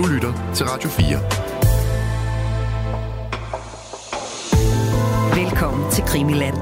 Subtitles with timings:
[0.00, 1.18] Du lytter til Radio 4.
[5.42, 6.56] Velkommen til Krimiland.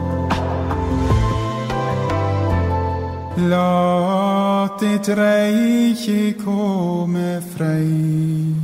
[3.37, 8.55] Lad dit rige komme fred.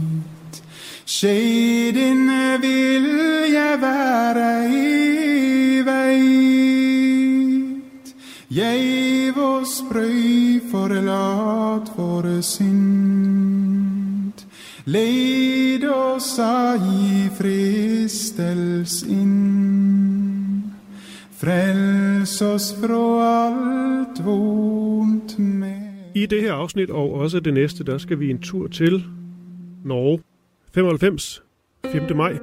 [1.05, 2.31] Ske din
[2.61, 7.35] vilje være i vejt.
[8.51, 8.81] Jeg
[9.37, 13.54] vores brød forlad vore synd.
[14.87, 16.39] Led os
[16.79, 20.63] i fristels ind.
[21.33, 26.13] Frels os fra alt vondt med.
[26.15, 29.05] I det her afsnit, og også det næste, der skal vi en tur til
[29.85, 30.21] Norge.
[30.75, 31.43] 95,
[31.93, 32.17] 5.
[32.17, 32.39] maj.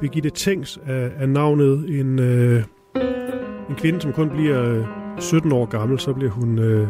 [0.00, 2.64] Birgitte Tengs er, er navnet en, øh,
[3.70, 4.84] en kvinde, som kun bliver øh,
[5.18, 5.98] 17 år gammel.
[5.98, 6.88] Så bliver hun øh,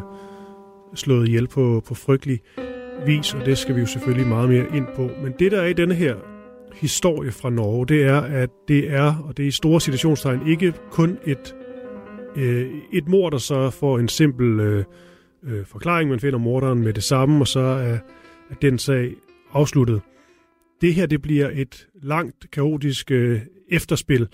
[0.95, 2.41] slået ihjel på, på frygtelig
[3.06, 5.10] vis, og det skal vi jo selvfølgelig meget mere ind på.
[5.23, 6.17] Men det, der er i denne her
[6.75, 10.75] historie fra Norge, det er, at det er, og det er i store situationstegn, ikke
[10.91, 11.55] kun et,
[12.36, 14.84] øh, et mor, der så får en simpel øh,
[15.44, 16.11] øh, forklaring.
[16.11, 17.98] Man finder morderen med det samme, og så er,
[18.50, 19.14] er den sag
[19.52, 20.00] afsluttet.
[20.80, 24.28] Det her det bliver et langt kaotisk øh, efterspil,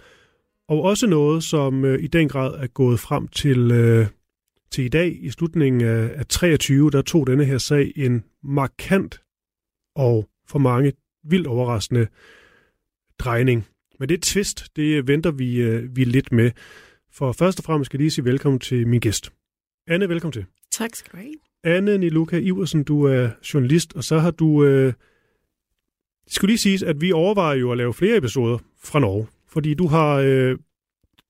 [0.68, 4.06] og også noget, som øh, i den grad er gået frem til, øh,
[4.70, 5.19] til i dag.
[5.20, 9.20] I slutningen af, af 23, der tog denne her sag en markant
[9.94, 10.92] og for mange
[11.24, 12.06] vildt overraskende
[13.19, 13.66] drejning.
[13.98, 16.50] Men det twist, det venter vi, øh, vi lidt med.
[17.12, 19.33] For først og fremmest skal jeg lige sige velkommen til min gæst.
[19.86, 20.44] Anne, velkommen til.
[20.70, 21.34] Tak skal du have.
[21.64, 24.64] Anne Niluka Iversen, du er journalist, og så har du...
[24.64, 24.92] Øh,
[26.24, 29.74] det skulle lige siges, at vi overvejer jo at lave flere episoder fra Norge, fordi
[29.74, 30.58] du har, øh,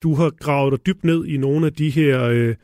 [0.02, 2.54] du har gravet dig dybt ned i nogle af de her øh,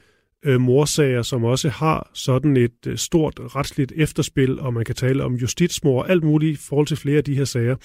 [0.45, 5.25] øh, morsager, som også har sådan et øh, stort retsligt efterspil, og man kan tale
[5.25, 7.77] om justitsmor og alt muligt i forhold til flere af de her sager.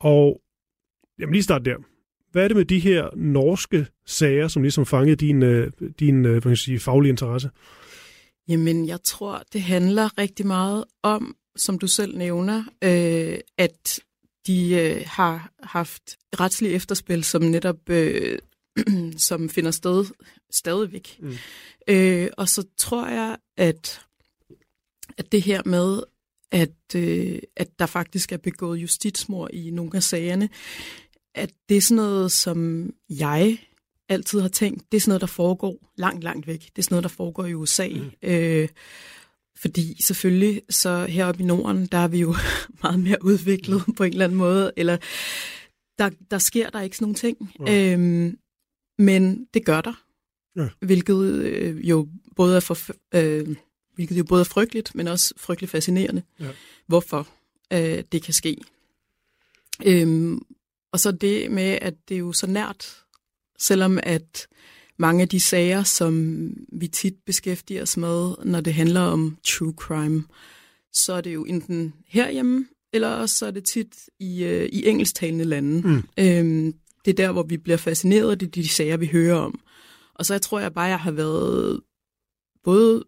[0.00, 0.40] Og
[1.18, 1.76] jamen lige start der.
[2.32, 6.30] Hvad er det med de her norske sager, som ligesom fangede din, øh, din øh,
[6.30, 7.50] hvad kan jeg sige, faglige interesse?
[8.48, 14.00] Jamen, jeg tror, det handler rigtig meget om, som du selv nævner, øh, at
[14.46, 18.38] de øh, har haft retslig efterspil, som netop øh,
[19.28, 20.04] som finder sted
[20.50, 21.18] stadigvæk.
[21.20, 21.34] Mm.
[21.88, 24.00] Øh, og så tror jeg, at,
[25.18, 26.02] at det her med,
[26.50, 30.48] at, øh, at der faktisk er begået justitsmord i nogle af sagerne,
[31.34, 33.58] at det er sådan noget, som jeg
[34.08, 36.60] altid har tænkt, det er sådan noget, der foregår langt, langt væk.
[36.60, 37.88] Det er sådan noget, der foregår i USA.
[37.88, 38.10] Mm.
[38.22, 38.68] Øh,
[39.56, 42.34] fordi selvfølgelig, så heroppe i Norden, der er vi jo
[42.82, 43.94] meget mere udviklet mm.
[43.94, 44.96] på en eller anden måde, eller
[45.98, 47.54] der, der sker der ikke sådan nogle ting.
[47.66, 47.92] Ja.
[47.92, 48.38] Øhm,
[48.98, 50.04] men det gør der,
[50.56, 50.68] ja.
[50.80, 52.78] hvilket øh, jo både er for,
[53.14, 53.56] øh,
[53.94, 56.48] hvilket jo både er frygteligt, men også frygteligt fascinerende, ja.
[56.86, 57.28] hvorfor
[57.72, 58.56] øh, det kan ske.
[59.84, 60.42] Øhm,
[60.92, 63.04] og så det med, at det er jo så nært
[63.58, 64.48] selvom at
[64.96, 69.74] mange af de sager, som vi tit beskæftiger os med, når det handler om true
[69.76, 70.24] crime,
[70.92, 74.86] så er det jo enten herhjemme, eller også så er det tit i, øh, i
[74.86, 75.88] engelsktalende lande.
[75.88, 76.02] Mm.
[76.18, 76.74] Øhm,
[77.04, 79.60] det er der, hvor vi bliver fascineret af de, de sager, vi hører om.
[80.14, 81.80] Og så jeg tror jeg bare, jeg har været
[82.64, 83.04] både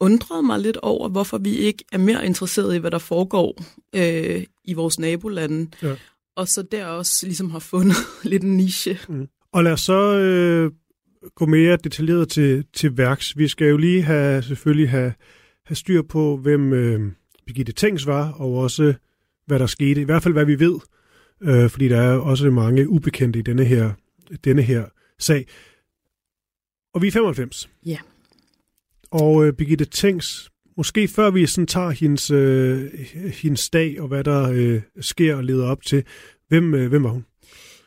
[0.00, 4.44] undret mig lidt over, hvorfor vi ikke er mere interesseret i, hvad der foregår øh,
[4.64, 5.70] i vores nabolande.
[5.82, 5.94] Ja.
[6.36, 7.96] Og så der også ligesom har fundet
[8.30, 8.98] lidt en niche.
[9.08, 9.28] Mm.
[9.52, 10.72] Og lad os så øh,
[11.34, 13.38] gå mere detaljeret til, til værks.
[13.38, 15.12] Vi skal jo lige have selvfølgelig have,
[15.66, 17.12] have styr på, hvem øh,
[17.46, 18.94] Birgitte Tengs var, og også
[19.46, 20.00] hvad der skete.
[20.00, 20.78] I hvert fald hvad vi ved,
[21.42, 23.92] øh, fordi der er også mange ubekendte i denne her,
[24.44, 24.84] denne her
[25.18, 25.46] sag.
[26.94, 27.70] Og vi er 95.
[27.86, 27.98] Ja.
[29.10, 32.92] Og øh, Birgitte Tengs, måske før vi sådan tager hendes, øh,
[33.42, 36.04] hendes dag og hvad der øh, sker og leder op til,
[36.48, 37.24] hvem, øh, hvem var hun?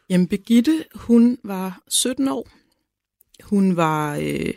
[0.09, 2.49] Jamen, Begitte, hun var 17 år.
[3.43, 4.53] Hun var øh,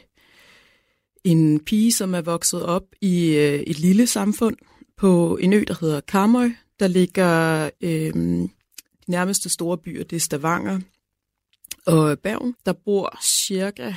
[1.25, 4.57] en pige, som er vokset op i øh, et lille samfund
[4.97, 6.51] på en ø, der hedder Karmøy.
[6.81, 8.49] Der ligger øh,
[9.07, 10.81] de nærmeste store byer, det er Stavanger
[11.87, 12.55] og Bergen.
[12.67, 13.95] Der bor cirka,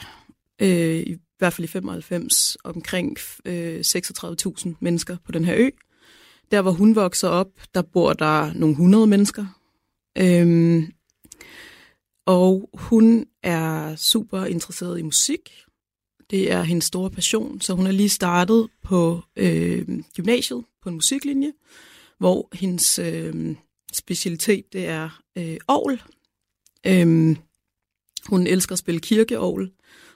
[0.61, 5.69] øh, i hvert fald i 95, omkring øh, 36.000 mennesker på den her ø.
[6.51, 9.45] Der, hvor hun vokser op, der bor der nogle hundrede mennesker.
[10.17, 10.93] Øhm,
[12.25, 15.51] og hun er super interesseret i musik.
[16.29, 20.95] Det er hendes store passion, så hun er lige startet på øh, gymnasiet på en
[20.95, 21.53] musiklinje,
[22.19, 23.55] hvor hendes øh,
[23.97, 26.01] specialitet det er øh, ovl.
[26.87, 27.35] Øh,
[28.27, 29.71] hun elsker at spille kirkeovl,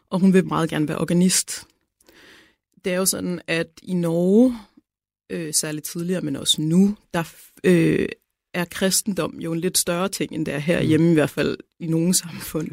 [0.10, 1.68] og hun vil meget gerne være organist.
[2.86, 4.58] Det er jo sådan, at i Norge,
[5.30, 7.24] øh, særligt tidligere, men også nu, der
[7.64, 8.10] øh,
[8.54, 11.12] er kristendom jo en lidt større ting, end det er herhjemme, mm.
[11.12, 12.70] i hvert fald i nogle samfund.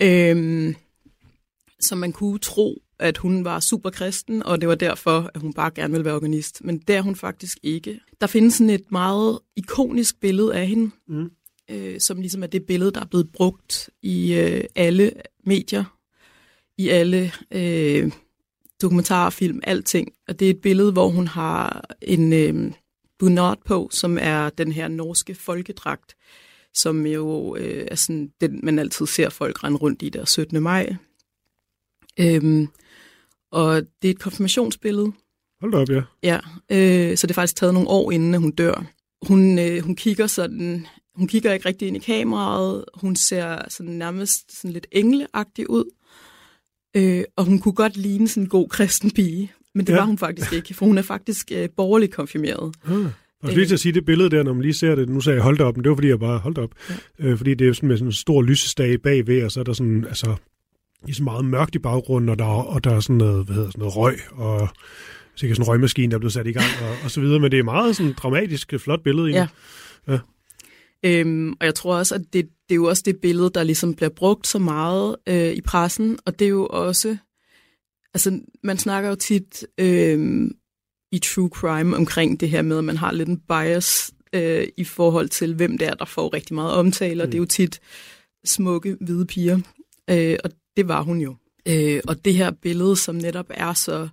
[0.00, 0.30] Ja.
[0.30, 0.74] Øhm,
[1.82, 5.52] så man kunne tro, at hun var super kristen, og det var derfor, at hun
[5.52, 6.64] bare gerne ville være organist.
[6.64, 8.00] Men det er hun faktisk ikke.
[8.20, 11.30] Der findes sådan et meget ikonisk billede af hende, mm.
[11.70, 15.12] øh, som ligesom er det billede, der er blevet brugt i øh, alle
[15.46, 15.84] medier,
[16.78, 18.12] i alle øh,
[18.82, 20.08] dokumentarfilm, alting.
[20.28, 22.72] Og det er et billede, hvor hun har en øh,
[23.18, 26.14] bunad på, som er den her norske folkedragt,
[26.74, 30.62] som jo øh, er sådan den, man altid ser folk rende rundt i der 17.
[30.62, 30.96] maj.
[32.20, 32.68] Øhm,
[33.52, 35.12] og det er et konfirmationsbillede.
[35.60, 36.02] Hold da op, ja.
[36.22, 36.38] Ja,
[36.70, 38.84] øh, så det er faktisk taget nogle år inden, hun dør.
[39.26, 42.84] Hun, øh, hun kigger sådan, hun kigger ikke rigtig ind i kameraet.
[42.94, 45.84] Hun ser sådan nærmest sådan lidt engleagtig ud.
[46.96, 49.52] Øh, og hun kunne godt ligne sådan en god kristen pige.
[49.74, 49.98] Men det ja.
[49.98, 52.74] var hun faktisk ikke, for hun er faktisk øh, borgerligt konfirmeret.
[52.84, 53.06] Ah.
[53.42, 55.36] Og lige til at sige det billede der, når man lige ser det, nu sagde
[55.36, 56.70] jeg holdt op, men det var fordi jeg bare holdt op.
[56.90, 56.94] Ja.
[57.18, 59.72] Øh, fordi det er sådan med sådan en stor lysestage bagved, og så er der
[59.72, 60.36] sådan, altså,
[61.04, 63.78] ligesom meget mørkt i baggrunden, og der, og der er sådan noget, hvad hedder, sådan
[63.78, 64.68] noget røg, og
[65.36, 67.40] sikkert sådan en røgmaskine, der er blevet sat i gang, og, og så videre.
[67.40, 69.30] Men det er meget sådan dramatisk, flot billede.
[69.30, 69.46] Ja.
[70.08, 70.18] ja.
[71.04, 73.94] Øhm, og jeg tror også, at det, det er jo også det billede, der ligesom
[73.94, 77.16] bliver brugt så meget øh, i pressen, og det er jo også,
[78.14, 80.50] altså man snakker jo tit øh,
[81.12, 84.84] i true crime omkring det her med, at man har lidt en bias øh, i
[84.84, 87.30] forhold til, hvem det er, der får rigtig meget omtale, og mm.
[87.30, 87.80] det er jo tit
[88.44, 89.58] smukke hvide piger.
[90.10, 91.36] Øh, og det var hun jo.
[91.66, 94.08] Øh, og det her billede, som netop er så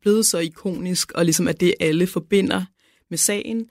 [0.00, 2.64] blevet så ikonisk, og ligesom at det alle forbinder
[3.10, 3.68] med sagen,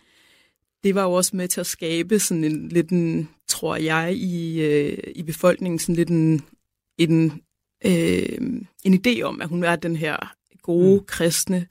[0.83, 4.61] det var jo også med til at skabe sådan en lidt en, tror jeg, i,
[4.61, 6.41] øh, i befolkningen sådan lidt en,
[6.97, 7.41] en,
[7.85, 11.05] øh, en idé om, at hun er den her gode, mm.
[11.05, 11.67] kristne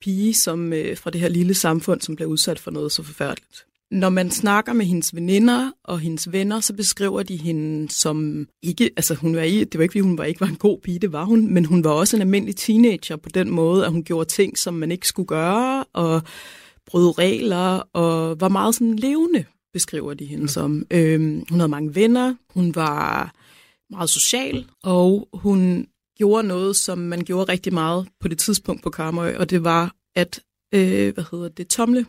[0.00, 3.66] pige, som øh, fra det her lille samfund, som bliver udsat for noget så forfærdeligt.
[3.94, 8.90] Når man snakker med hendes veninder og hendes venner, så beskriver de hende som ikke,
[8.96, 10.98] altså hun var ikke, det var ikke fordi hun var ikke var en god pige,
[10.98, 14.04] det var hun, men hun var også en almindelig teenager på den måde, at hun
[14.04, 16.22] gjorde ting, som man ikke skulle gøre, og
[16.86, 20.86] brød regler, og var meget sådan levende, beskriver de hende som.
[20.90, 23.34] Øhm, hun havde mange venner, hun var
[23.90, 25.86] meget social, og hun
[26.18, 29.94] gjorde noget, som man gjorde rigtig meget på det tidspunkt på Karmøy, og det var
[30.16, 30.40] at,
[30.74, 32.06] øh, hvad hedder det, tomle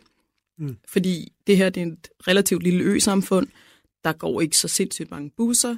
[0.58, 0.76] Mm.
[0.88, 3.46] Fordi det her det er et relativt lille ø-samfund.
[4.04, 5.76] Der går ikke så sindssygt mange busser.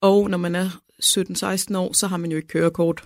[0.00, 0.68] Og når man er
[1.02, 3.04] 17-16 år, så har man jo ikke kørekort.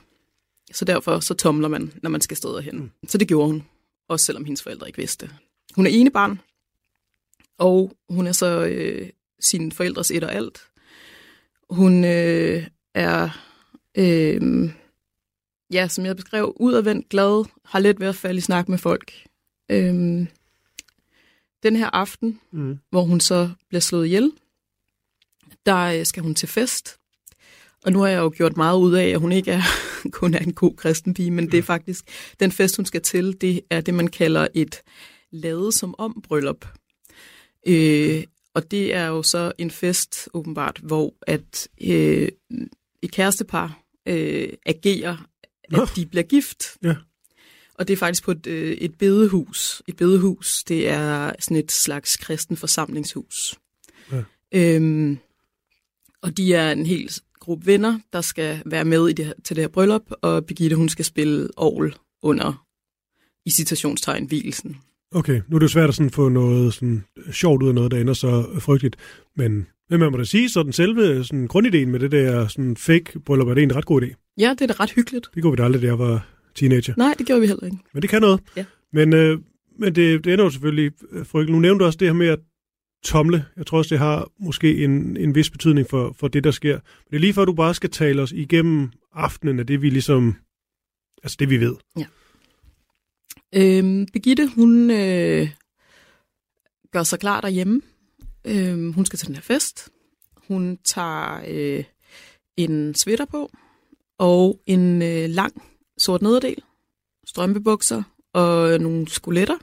[0.72, 2.76] Så derfor så tomler man, når man skal steder hen.
[2.76, 2.90] Mm.
[3.08, 3.64] Så det gjorde hun.
[4.08, 5.30] Også selvom hendes forældre ikke vidste.
[5.74, 6.40] Hun er ene barn.
[7.58, 9.10] Og hun er så øh,
[9.40, 10.60] sin forældres et og alt.
[11.70, 13.28] Hun øh, er,
[13.94, 14.70] øh,
[15.72, 19.12] ja, som jeg beskrev, udadvendt, glad, har let ved at falde i snak med folk.
[19.70, 20.26] Øh,
[21.64, 22.78] den her aften, mm.
[22.90, 24.32] hvor hun så bliver slået ihjel,
[25.66, 26.96] der øh, skal hun til fest.
[27.84, 29.62] Og nu har jeg jo gjort meget ud af, at hun ikke er
[30.20, 32.04] kun er en god kristen pige, men det er faktisk,
[32.40, 34.82] den fest, hun skal til, det er det, man kalder et
[35.30, 36.66] lade som om bryllup.
[37.66, 38.24] Øh,
[38.54, 42.28] og det er jo så en fest, åbenbart, hvor at øh,
[43.02, 45.16] et kærestepar øh, agerer,
[45.72, 46.64] at de bliver gift.
[46.82, 46.94] Ja.
[47.74, 49.82] Og det er faktisk på et, øh, et bedehus.
[49.86, 53.54] Et bedehus, det er sådan et slags kristen forsamlingshus.
[54.12, 54.22] Ja.
[54.54, 55.18] Øhm,
[56.22, 57.10] og de er en hel
[57.40, 60.76] gruppe venner, der skal være med i det her, til det her bryllup, og Birgitte,
[60.76, 62.66] hun skal spille Aarhus under,
[63.46, 64.76] i citationstegn, hvilesen.
[65.10, 67.90] Okay, nu er det jo svært at sådan få noget sådan sjovt ud af noget,
[67.90, 68.96] der ender så frygteligt,
[69.36, 72.76] men men man må da sige, så den selve sådan, grundideen med det der sådan
[72.76, 74.34] fake bryllup, er det en ret god idé.
[74.38, 75.28] Ja, det er da ret hyggeligt.
[75.34, 76.94] Det går vi da aldrig, der var teenager.
[76.96, 77.78] Nej, det gjorde vi heller ikke.
[77.92, 78.40] Men det kan noget.
[78.56, 78.64] Ja.
[78.92, 79.38] Men, øh,
[79.78, 81.54] men det, det ender jo selvfølgelig øh, frygteligt.
[81.54, 82.38] Nu nævnte du også det her med at
[83.04, 83.44] tomle.
[83.56, 86.72] Jeg tror også, det har måske en, en vis betydning for, for det, der sker.
[86.74, 89.90] Men det er lige før, du bare skal tale os igennem aftenen af det, vi
[89.90, 90.36] ligesom...
[91.22, 91.76] Altså det, vi ved.
[91.98, 92.06] Ja.
[93.56, 95.48] Øhm, Begitte, hun øh,
[96.92, 97.80] gør sig klar derhjemme.
[98.44, 99.88] Øhm, hun skal til den her fest.
[100.48, 101.84] Hun tager øh,
[102.56, 103.50] en sweater på
[104.18, 105.62] og en øh, lang
[105.98, 106.62] sort nederdel,
[107.26, 109.58] strømpebukser og nogle skoletter.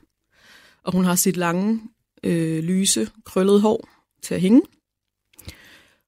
[0.82, 1.82] Og hun har sit lange,
[2.22, 3.88] øh, lyse, krøllede hår
[4.22, 4.62] til at hænge.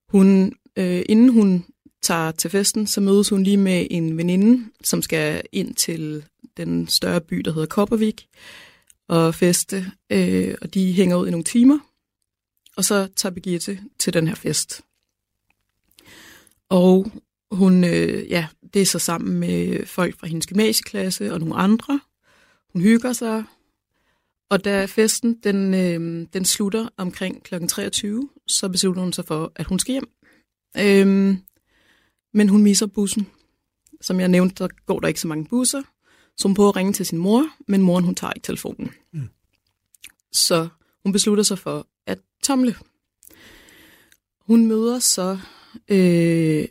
[0.08, 1.64] Hun, øh, inden hun
[2.02, 6.24] tager til festen, så mødes hun lige med en veninde, som skal ind til
[6.56, 8.28] den større by, der hedder Koppervik,
[9.08, 9.92] og feste.
[10.10, 11.78] Øh, og de hænger ud i nogle timer.
[12.76, 14.82] Og så tager Birgitte til den her fest.
[16.68, 17.12] Og
[17.54, 22.00] hun, øh, ja, det er så sammen med folk fra hendes gymnasieklasse og nogle andre.
[22.72, 23.44] Hun hygger sig,
[24.50, 27.66] Og da festen den, øh, den slutter omkring kl.
[27.66, 30.08] 23, så beslutter hun sig for, at hun skal hjem.
[30.78, 31.38] Øhm,
[32.34, 33.26] men hun misser bussen.
[34.00, 35.82] Som jeg nævnte, der går der ikke så mange busser.
[36.36, 38.90] Så hun prøver at ringe til sin mor, men moren hun tager ikke telefonen.
[39.12, 39.28] Mm.
[40.32, 40.68] Så
[41.02, 42.76] hun beslutter sig for at tomle.
[44.40, 45.38] Hun møder så
[45.88, 46.64] øh,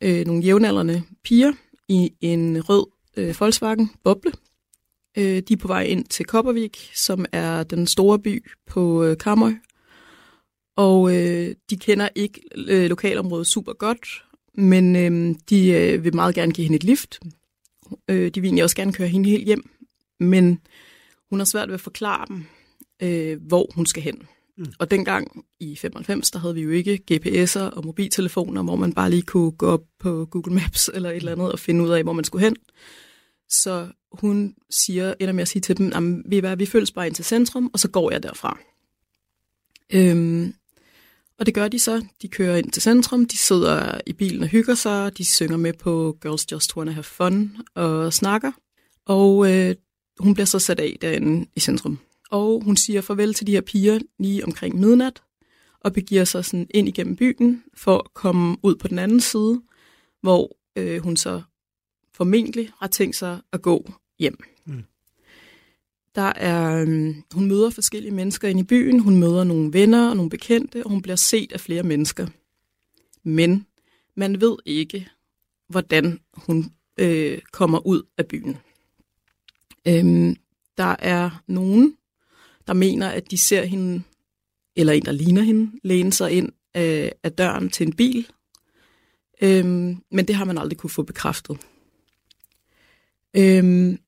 [0.00, 1.52] øh, nogle jævnaldrende piger
[1.88, 4.32] i en rød øh, Volkswagen Boble.
[5.18, 9.18] Øh, de er på vej ind til Koppervik, som er den store by på øh,
[9.18, 9.52] Kamøj.
[10.76, 16.34] Og øh, de kender ikke øh, lokalområdet super godt, men øh, de øh, vil meget
[16.34, 17.20] gerne give hende et lift.
[18.08, 19.70] Øh, de vil egentlig også gerne køre hende helt hjem,
[20.20, 20.60] men
[21.30, 22.44] hun har svært ved at forklare dem,
[23.02, 24.22] øh, hvor hun skal hen.
[24.60, 24.72] Mm.
[24.78, 29.10] Og dengang i 95, der havde vi jo ikke GPS'er og mobiltelefoner, hvor man bare
[29.10, 32.02] lige kunne gå op på Google Maps eller et eller andet og finde ud af,
[32.02, 32.56] hvor man skulle hen.
[33.48, 37.24] Så hun siger, ender med at sige til dem, vi, vi følges bare ind til
[37.24, 38.58] centrum, og så går jeg derfra.
[39.92, 40.54] Øhm,
[41.38, 42.06] og det gør de så.
[42.22, 45.72] De kører ind til centrum, de sidder i bilen og hygger sig, de synger med
[45.72, 48.52] på Girls Just Wanna Have Fun og snakker.
[49.06, 49.74] Og øh,
[50.18, 51.98] hun bliver så sat af derinde i centrum.
[52.30, 55.22] Og hun siger farvel til de her piger lige omkring midnat,
[55.80, 59.62] og begiver sig sådan ind igennem byen for at komme ud på den anden side,
[60.20, 61.42] hvor øh, hun så
[62.14, 64.38] formentlig har tænkt sig at gå hjem.
[64.64, 64.84] Mm.
[66.14, 70.16] Der er, øh, hun møder forskellige mennesker ind i byen, hun møder nogle venner og
[70.16, 72.26] nogle bekendte, og hun bliver set af flere mennesker.
[73.22, 73.66] Men
[74.14, 75.08] man ved ikke,
[75.68, 78.56] hvordan hun øh, kommer ud af byen.
[79.88, 80.36] Øhm,
[80.76, 81.96] der er nogen,
[82.66, 84.02] der mener, at de ser hende,
[84.76, 88.26] eller en, der ligner hende, læne sig ind øh, af, af døren til en bil.
[89.42, 91.58] Øhm, men det har man aldrig kunne få bekræftet.
[93.36, 93.98] Øhm,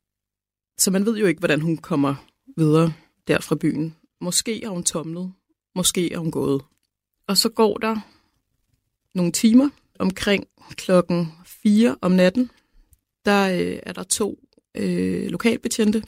[0.79, 2.15] så man ved jo ikke, hvordan hun kommer
[2.57, 2.93] videre
[3.29, 3.97] der fra byen.
[4.21, 5.33] Måske har hun tomlet,
[5.75, 6.63] måske er hun gået.
[7.27, 7.97] Og så går der
[9.15, 9.69] nogle timer
[9.99, 12.51] omkring klokken 4 om natten.
[13.25, 14.39] Der øh, er der to
[14.75, 16.03] øh, lokalbetjente,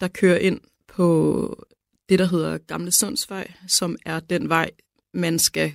[0.00, 0.60] der kører ind
[0.96, 1.66] på
[2.08, 4.70] det, der hedder Gamle Sundsvej, som er den vej,
[5.14, 5.72] man skal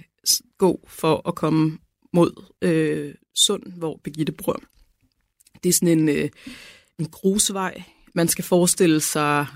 [0.57, 1.77] gå for at komme
[2.13, 4.61] mod øh, Sund, hvor Begitte bor.
[5.63, 6.29] Det er sådan en, øh,
[6.99, 7.83] en grusvej.
[8.15, 9.47] Man skal forestille sig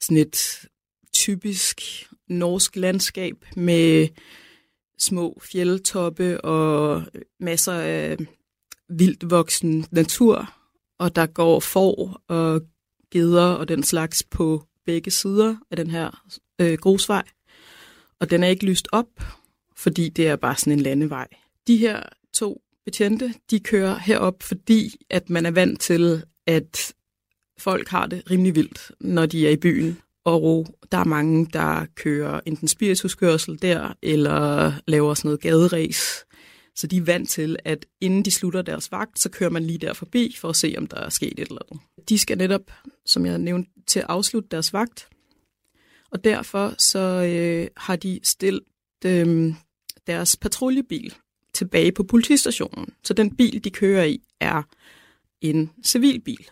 [0.00, 0.60] sådan et
[1.12, 1.82] typisk
[2.28, 4.08] norsk landskab med
[4.98, 7.02] små fjeldtoppe og
[7.40, 8.16] masser af
[8.88, 10.54] vildt voksen natur,
[10.98, 12.62] og der går får og
[13.10, 16.22] geder og den slags på begge sider af den her
[16.58, 17.22] øh, grusvej.
[18.20, 19.06] Og den er ikke lyst op,
[19.76, 21.28] fordi det er bare sådan en landevej.
[21.66, 22.02] De her
[22.32, 26.92] to betjente, de kører herop, fordi at man er vant til, at
[27.58, 29.98] folk har det rimelig vildt, når de er i byen.
[30.24, 36.24] Og der er mange, der kører enten spirituskørsel der, eller laver sådan noget gaderæs.
[36.78, 39.78] Så de er vant til, at inden de slutter deres vagt, så kører man lige
[39.78, 41.84] der forbi for at se, om der er sket et eller andet.
[42.08, 42.70] De skal netop,
[43.06, 45.08] som jeg nævnte, til at afslutte deres vagt.
[46.10, 48.62] Og derfor så øh, har de stillet
[49.04, 49.54] øh,
[50.06, 51.14] deres patruljebil
[51.52, 52.94] tilbage på politistationen.
[53.04, 54.62] Så den bil, de kører i, er
[55.40, 56.50] en civilbil.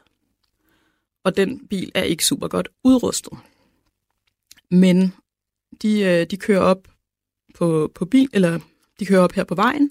[1.25, 3.39] Og den bil er ikke super godt udrustet.
[4.71, 5.13] Men
[5.83, 6.89] de, øh, de kører op
[7.55, 8.61] på, på bil, eller
[9.01, 9.91] de kører op her på vejen,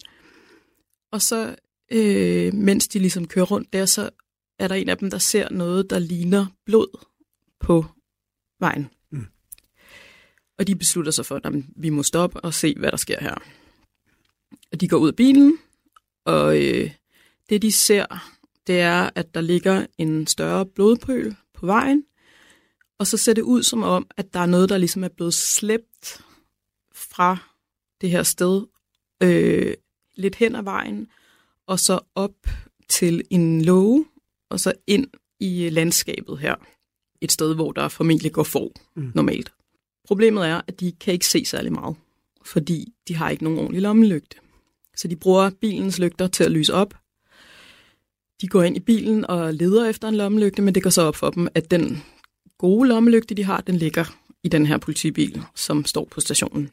[1.16, 1.56] og så,
[1.92, 4.10] øh, mens de ligesom kører rundt der, så
[4.60, 7.06] er der en af dem, der ser noget, der ligner blod
[7.60, 7.86] på
[8.60, 8.90] vejen.
[9.12, 9.28] Mm.
[10.58, 13.36] Og de beslutter sig for, at vi må stoppe og se, hvad der sker her.
[14.72, 15.58] Og de går ud af bilen,
[16.26, 16.92] og øh,
[17.50, 18.06] det de ser,
[18.68, 22.04] det er, at der ligger en større blodpøl på vejen,
[23.00, 25.34] og så ser det ud som om, at der er noget, der ligesom er blevet
[25.34, 26.22] slæbt
[26.94, 27.38] fra
[28.02, 28.66] det her sted
[29.24, 29.74] øh,
[30.16, 31.08] lidt hen ad vejen,
[31.68, 32.48] og så op
[32.90, 34.06] til en låge,
[34.50, 35.08] og så ind
[35.40, 36.56] i landskabet her.
[37.22, 39.12] Et sted, hvor der formentlig går for mm.
[39.16, 39.54] normalt.
[40.08, 41.96] Problemet er, at de kan ikke se særlig meget,
[42.46, 44.38] fordi de har ikke nogen ordentlig lommelygte.
[44.96, 46.94] Så de bruger bilens lygter til at lyse op.
[48.42, 51.16] De går ind i bilen og leder efter en lommelygte, men det går så op
[51.16, 52.04] for dem, at den
[52.58, 54.06] gode lommelygte, de har, den ligger
[54.44, 56.70] i den her politibil, som står på stationen.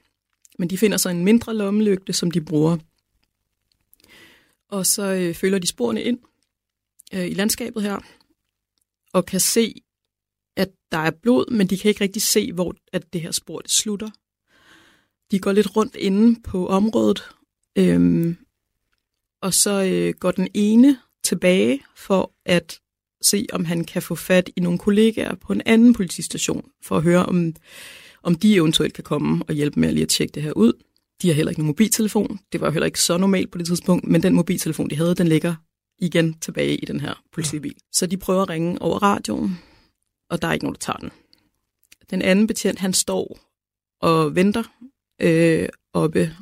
[0.59, 2.77] Men de finder så en mindre lommelygte, som de bruger
[4.73, 6.19] og så øh, følger de sporene ind
[7.15, 7.99] øh, i landskabet her,
[9.13, 9.83] og kan se,
[10.57, 13.61] at der er blod, men de kan ikke rigtig se, hvor at det her spor
[13.61, 14.11] det slutter.
[15.31, 17.23] De går lidt rundt inde på området,
[17.79, 18.35] øh,
[19.43, 22.81] og så øh, går den ene tilbage for at
[23.23, 27.03] se, om han kan få fat i nogle kollegaer på en anden politistation, for at
[27.03, 27.55] høre, om,
[28.23, 30.73] om de eventuelt kan komme og hjælpe med at lige at tjekke det her ud.
[31.23, 32.41] De har heller ikke nogen mobiltelefon.
[32.53, 35.15] Det var jo heller ikke så normalt på det tidspunkt, men den mobiltelefon, de havde,
[35.15, 35.55] den ligger
[35.99, 37.75] igen tilbage i den her politibil.
[37.93, 39.59] Så de prøver at ringe over radioen,
[40.31, 41.11] og der er ikke nogen, der tager den.
[42.11, 43.39] Den anden betjent, han står
[44.01, 44.63] og venter
[45.21, 46.37] øh, oppe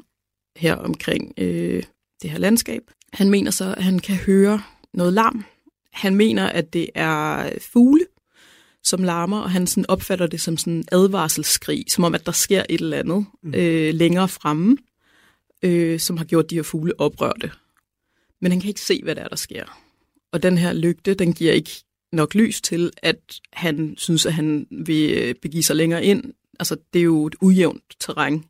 [0.56, 1.82] her omkring øh,
[2.22, 2.82] det her landskab.
[3.12, 4.62] Han mener så, at han kan høre
[4.94, 5.44] noget larm.
[5.92, 8.06] Han mener, at det er fugle,
[8.84, 12.32] som larmer, og han sådan opfatter det som sådan en advarselsskrig, som om, at der
[12.32, 13.54] sker et eller andet mm.
[13.54, 14.76] øh, længere fremme,
[15.62, 17.50] øh, som har gjort de her fugle oprørte.
[18.40, 19.64] Men han kan ikke se, hvad der er, der sker.
[20.32, 21.70] Og den her lygte, den giver ikke
[22.12, 26.25] nok lys til, at han synes, at han vil øh, begive sig længere ind.
[26.58, 28.44] Altså, det er jo et ujævnt terræn,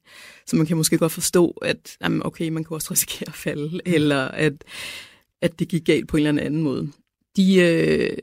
[0.47, 3.69] så man kan måske godt forstå, at jamen, okay, man kan også risikere at falde,
[3.73, 3.81] mm.
[3.87, 4.65] eller at,
[5.41, 6.93] at det gik galt på en eller anden måde.
[7.37, 8.19] De, øh,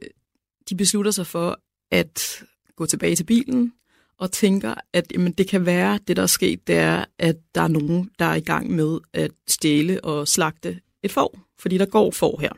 [0.70, 1.60] de beslutter sig for
[1.92, 2.44] at
[2.76, 3.74] gå tilbage til bilen,
[4.18, 7.62] og tænker, at jamen, det kan være, det der er sket, det er, at der
[7.62, 11.86] er nogen, der er i gang med at stjæle og slagte et får, fordi der
[11.86, 12.52] går får her.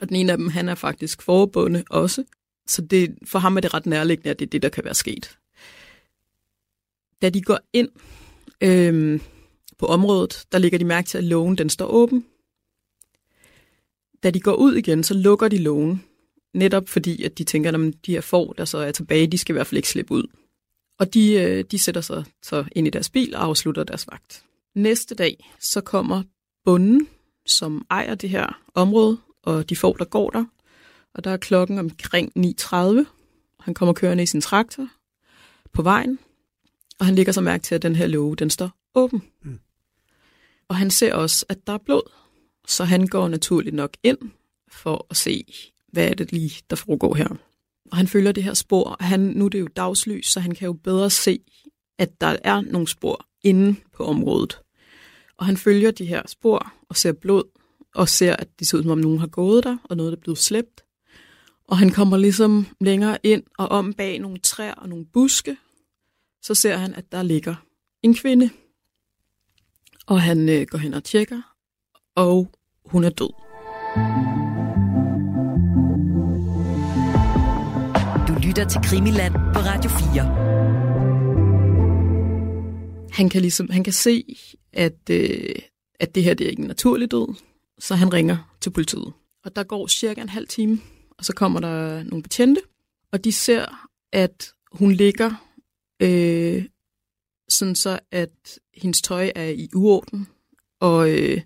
[0.00, 2.24] Og den ene af dem, han er faktisk forbundet også,
[2.66, 4.94] så det, for ham er det ret nærliggende, at det er det, der kan være
[4.94, 5.38] sket.
[7.22, 7.88] Da de går ind
[8.60, 9.20] øhm,
[9.78, 12.26] på området, der ligger de mærke til, at lågen den står åben.
[14.22, 16.04] Da de går ud igen, så lukker de lågen,
[16.54, 19.52] netop fordi, at de tænker, at de her får, der så er tilbage, de skal
[19.52, 20.26] i hvert fald ikke slippe ud.
[20.98, 24.44] Og de, øh, de sætter sig så ind i deres bil og afslutter deres vagt.
[24.74, 26.22] Næste dag, så kommer
[26.64, 27.08] bunden,
[27.46, 30.44] som ejer det her område, og de får, der går der.
[31.14, 32.74] Og der er klokken omkring 9.30.
[33.60, 34.88] Han kommer kørende i sin traktor
[35.72, 36.18] på vejen,
[36.98, 39.22] og han lægger så mærke til, at den her låge, den står åben.
[39.42, 39.60] Mm.
[40.68, 42.10] Og han ser også, at der er blod.
[42.68, 44.18] Så han går naturligt nok ind
[44.72, 45.44] for at se,
[45.92, 47.28] hvad er det lige, der foregår her.
[47.90, 48.96] Og han følger det her spor.
[49.00, 51.40] Han, nu er det jo dagslys, så han kan jo bedre se,
[51.98, 54.60] at der er nogle spor inde på området.
[55.36, 57.44] Og han følger de her spor og ser blod,
[57.94, 60.16] og ser, at det ser ud som om nogen har gået der, og noget er
[60.16, 60.84] blevet slæbt.
[61.68, 65.56] Og han kommer ligesom længere ind og om bag nogle træer og nogle buske,
[66.42, 67.54] så ser han, at der ligger
[68.02, 68.50] en kvinde.
[70.06, 71.54] Og han øh, går hen og tjekker,
[72.14, 72.50] og
[72.84, 73.30] hun er død.
[73.96, 74.29] Du
[78.60, 80.22] lytter til Krimiland på Radio 4.
[83.12, 84.36] Han kan ligesom, han kan se,
[84.72, 85.54] at, øh,
[86.00, 87.34] at det her det er ikke en naturlig død,
[87.78, 89.12] så han ringer til politiet.
[89.44, 90.80] Og der går cirka en halv time,
[91.18, 92.60] og så kommer der nogle betjente,
[93.12, 95.30] og de ser, at hun ligger
[96.00, 96.64] øh,
[97.48, 100.28] sådan så, at hendes tøj er i uorden,
[100.80, 101.40] og øh,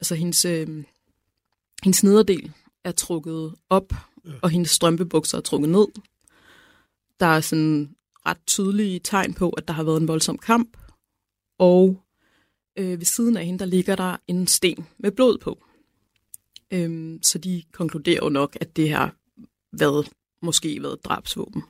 [0.00, 0.84] altså hendes, øh,
[1.82, 2.52] hendes nederdel
[2.84, 3.92] er trukket op,
[4.26, 4.30] ja.
[4.42, 5.86] og hendes strømpebukser er trukket ned.
[7.20, 7.96] Der er sådan
[8.26, 10.76] ret tydelige tegn på, at der har været en voldsom kamp,
[11.58, 12.02] og
[12.78, 15.64] øh, ved siden af hende, der ligger der en sten med blod på.
[16.70, 19.16] Øhm, så de konkluderer jo nok, at det har
[19.72, 20.08] været,
[20.42, 21.62] måske været drabsvåben.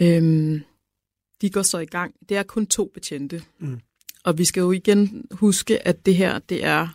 [0.00, 0.60] Øhm,
[1.40, 2.14] de går så i gang.
[2.28, 3.42] Det er kun to betjente.
[3.58, 3.80] Mm.
[4.24, 6.88] Og vi skal jo igen huske, at det her, det er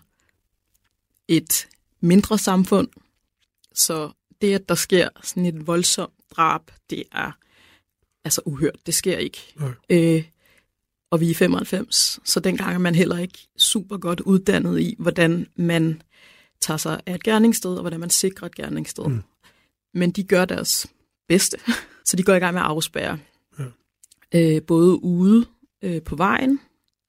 [1.27, 2.87] et mindre samfund.
[3.73, 7.31] Så det, at der sker sådan et voldsomt drab, det er
[8.23, 8.85] altså uhørt.
[8.85, 9.53] Det sker ikke.
[9.89, 10.23] Øh,
[11.11, 15.47] og vi er 95, så dengang er man heller ikke super godt uddannet i, hvordan
[15.55, 16.01] man
[16.61, 19.07] tager sig af et gerningssted, og hvordan man sikrer et gerningssted.
[19.07, 19.21] Mm.
[19.93, 20.87] Men de gør deres
[21.27, 21.57] bedste,
[22.07, 23.19] så de går i gang med at afspærre.
[23.59, 23.65] Ja.
[24.35, 25.45] Øh, både ude
[25.81, 26.59] øh, på vejen,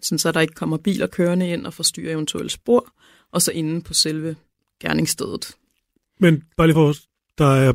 [0.03, 2.93] sådan så der ikke kommer biler kørende ind og forstyrrer eventuelle spor,
[3.33, 4.37] og så inde på selve
[4.81, 5.57] gerningsstedet.
[6.21, 6.95] Men bare lige for
[7.39, 7.73] der er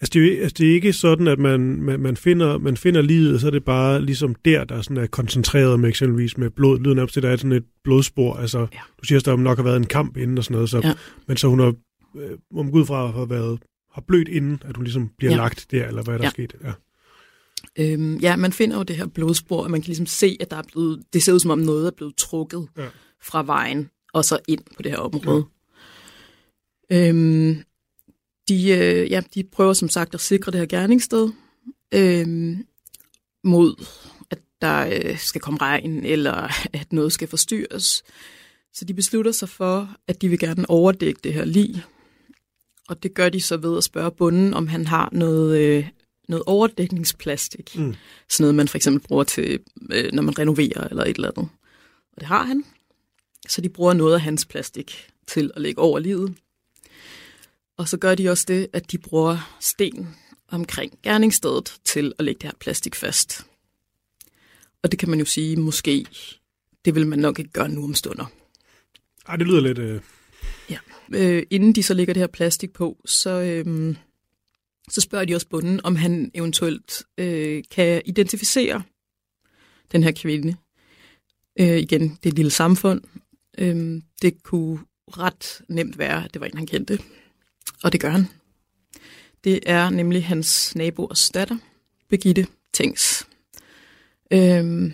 [0.00, 3.02] Altså det, er, altså det er ikke sådan, at man, man, man, finder, man finder
[3.02, 6.50] livet, og så er det bare ligesom der, der sådan er koncentreret med eksempelvis med
[6.50, 6.80] blod.
[6.80, 8.34] Lyden op til, der er sådan et blodspor.
[8.34, 8.80] Altså, ja.
[9.00, 10.70] Du siger, at der nok har været en kamp inden og sådan noget.
[10.70, 10.94] Så, ja.
[11.26, 11.74] Men så hun har,
[12.16, 13.58] øh, må man gå ud fra, har været
[13.92, 15.36] har blødt inden, at hun ligesom bliver ja.
[15.36, 16.30] lagt der, eller hvad er der ja.
[16.30, 16.54] sket?
[16.64, 16.72] Ja.
[17.78, 20.56] Øhm, ja, man finder jo det her blodspor, og man kan ligesom se, at der
[20.56, 22.86] er blevet, det ser ud som om noget er blevet trukket ja.
[23.22, 25.44] fra vejen, og så ind på det her område.
[26.90, 27.08] Ja.
[27.08, 27.62] Øhm,
[28.48, 31.30] de, øh, ja, de prøver som sagt at sikre det her gerningssted
[31.94, 32.56] øh,
[33.44, 33.84] mod,
[34.30, 36.48] at der øh, skal komme regn, eller
[36.80, 38.02] at noget skal forstyrres.
[38.72, 41.84] Så de beslutter sig for, at de vil gerne overdække det her lig.
[42.88, 45.88] Og det gør de så ved at spørge bunden, om han har noget, øh,
[46.28, 47.76] noget overdækningsplastik.
[47.78, 47.94] Mm.
[48.28, 49.60] Sådan noget, man for eksempel bruger til,
[49.92, 51.48] øh, når man renoverer eller et eller andet.
[52.12, 52.64] Og det har han.
[53.48, 56.34] Så de bruger noget af hans plastik til at lægge over livet.
[57.80, 60.08] Og så gør de også det, at de bruger sten
[60.48, 63.46] omkring gerningsstedet til at lægge det her plastik fast.
[64.82, 66.06] Og det kan man jo sige, måske,
[66.84, 68.24] det vil man nok ikke gøre nu om stunder.
[69.28, 69.78] Ej, det lyder lidt...
[69.78, 70.00] Øh...
[70.70, 70.78] Ja.
[71.14, 73.96] Øh, inden de så lægger det her plastik på, så, øh,
[74.90, 78.82] så spørger de også bunden, om han eventuelt øh, kan identificere
[79.92, 80.56] den her kvinde.
[81.60, 83.02] Øh, igen, det er et lille samfund.
[83.58, 86.98] Øh, det kunne ret nemt være, at det var en, han kendte.
[87.84, 88.28] Og det gør han.
[89.44, 91.56] Det er nemlig hans naboers datter,
[92.08, 93.26] Begitte Tings.
[94.30, 94.92] Øhm,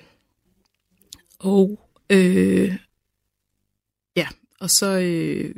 [1.38, 2.76] og øh,
[4.16, 4.28] ja,
[4.60, 5.54] og så øh,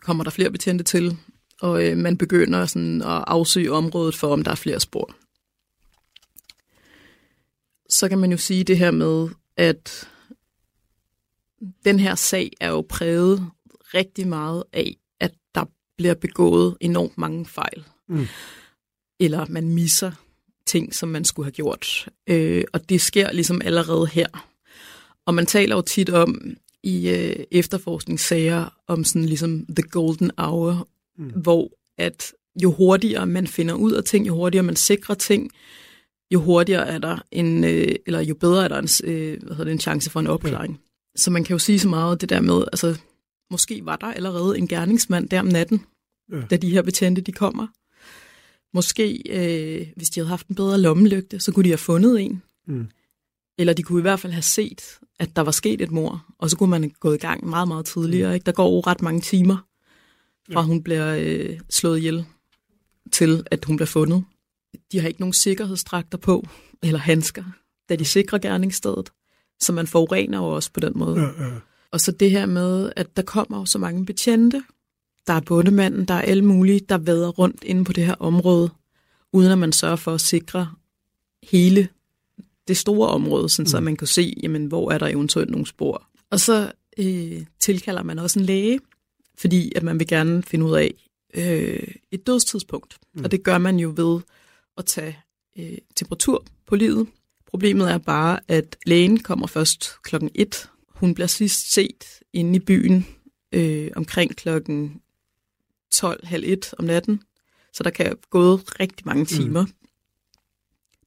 [0.00, 1.16] kommer der flere betjente til,
[1.60, 5.14] og øh, man begynder sådan at afsøge området for, om der er flere spor.
[7.88, 10.08] Så kan man jo sige det her med, at
[11.84, 13.50] den her sag er jo præget
[13.94, 14.96] rigtig meget af,
[15.98, 17.84] bliver begået enormt mange fejl.
[18.08, 18.26] Mm.
[19.20, 20.12] Eller man misser
[20.66, 22.08] ting, som man skulle have gjort.
[22.26, 24.26] Øh, og det sker ligesom allerede her.
[25.26, 30.88] Og man taler jo tit om i øh, efterforskningssager om sådan ligesom the golden hour,
[31.18, 31.30] mm.
[31.30, 32.32] hvor at
[32.62, 35.50] jo hurtigere man finder ud af ting, jo hurtigere man sikrer ting,
[36.30, 39.64] jo hurtigere er der en, øh, eller jo bedre er der en, øh, hvad hedder
[39.64, 40.72] det, en chance for en opklaring.
[40.72, 41.20] Ja.
[41.20, 42.96] Så man kan jo sige så meget det der med, altså
[43.50, 45.84] måske var der allerede en gerningsmand der om natten,
[46.32, 46.40] ja.
[46.50, 47.66] da de her betjente de kommer.
[48.74, 52.42] Måske, øh, hvis de havde haft en bedre lommelygte, så kunne de have fundet en.
[52.66, 52.88] Mm.
[53.58, 56.50] Eller de kunne i hvert fald have set, at der var sket et mor, og
[56.50, 58.28] så kunne man gå i gang meget, meget tidligere.
[58.28, 58.34] Mm.
[58.34, 58.44] Ikke?
[58.44, 59.56] Der går jo ret mange timer,
[60.52, 60.66] fra ja.
[60.66, 62.24] hun bliver øh, slået ihjel,
[63.12, 64.24] til at hun bliver fundet.
[64.92, 66.46] De har ikke nogen sikkerhedsdragter på,
[66.82, 67.44] eller handsker,
[67.88, 69.10] da de sikrer gerningsstedet.
[69.60, 71.20] Så man forurener jo også på den måde.
[71.20, 71.50] Ja, ja.
[71.92, 74.62] Og så det her med, at der kommer jo så mange betjente.
[75.26, 78.70] Der er bundemanden, der er alle mulige, der vader rundt inde på det her område,
[79.32, 80.70] uden at man sørger for at sikre
[81.42, 81.88] hele
[82.68, 83.68] det store område, sådan, mm.
[83.68, 86.08] så man kan se, jamen, hvor er der eventuelt nogle spor.
[86.30, 88.80] Og så øh, tilkalder man også en læge,
[89.38, 90.94] fordi at man vil gerne finde ud af
[91.34, 92.98] øh, et dødstidspunkt.
[93.14, 93.24] Mm.
[93.24, 94.20] Og det gør man jo ved
[94.76, 95.18] at tage
[95.58, 97.06] øh, temperatur på livet.
[97.46, 100.68] Problemet er bare, at lægen kommer først klokken 1.
[101.00, 103.06] Hun bliver sidst set inde i byen
[103.52, 105.00] øh, omkring klokken
[105.94, 107.22] 12.30 om natten.
[107.72, 109.26] Så der kan gå rigtig mange mm.
[109.26, 109.64] timer.
[109.64, 109.72] Mm.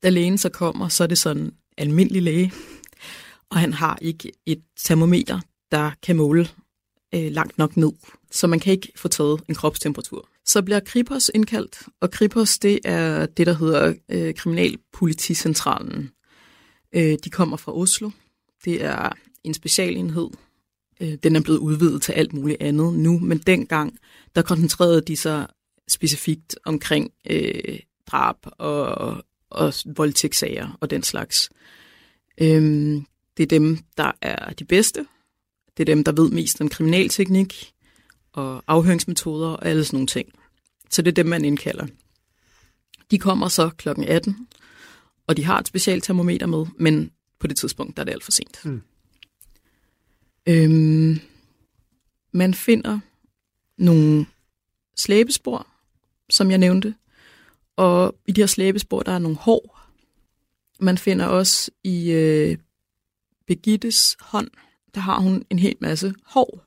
[0.04, 2.54] Da lægen så kommer, så er det sådan almindelig læge,
[3.50, 5.40] og han har ikke et termometer,
[5.72, 6.48] der kan måle
[7.16, 7.92] øh, langt nok ned.
[8.32, 10.30] Så man kan ikke få taget en kropstemperatur.
[10.46, 16.12] Så bliver Kripos indkaldt, og Kripos det er det, der hedder øh, Kriminalpoliticentralen.
[16.94, 18.10] Øh, de kommer fra Oslo.
[18.66, 19.10] Det er
[19.44, 20.30] en specialenhed.
[21.02, 23.98] Øh, den er blevet udvidet til alt muligt andet nu, men dengang,
[24.36, 25.48] der koncentrerede de sig
[25.88, 29.18] specifikt omkring øh, drab og,
[29.50, 31.50] og voldtægtssager og den slags.
[32.42, 33.06] Øhm,
[33.38, 35.06] det er dem, der er de bedste.
[35.78, 37.74] Det er dem, der ved mest om kriminalteknik
[38.34, 40.30] og afhøringsmetoder og alle sådan nogle ting.
[40.90, 41.88] Så det er dem, man indkalder.
[43.12, 44.48] De kommer så klokken 18,
[45.28, 48.24] og de har et specielt termometer med, men på det tidspunkt der er det alt
[48.24, 48.66] for sent.
[48.66, 48.82] Mm.
[50.46, 51.20] Øhm,
[52.32, 53.00] man finder
[53.78, 54.26] nogle
[54.96, 55.68] slæbespor,
[56.30, 56.96] som jeg nævnte,
[57.76, 59.80] og i de her slæbespor, der er nogle hår.
[60.80, 62.58] Man finder også i øh,
[63.48, 64.50] Begittes hånd,
[64.96, 66.66] der har hun en hel masse hår.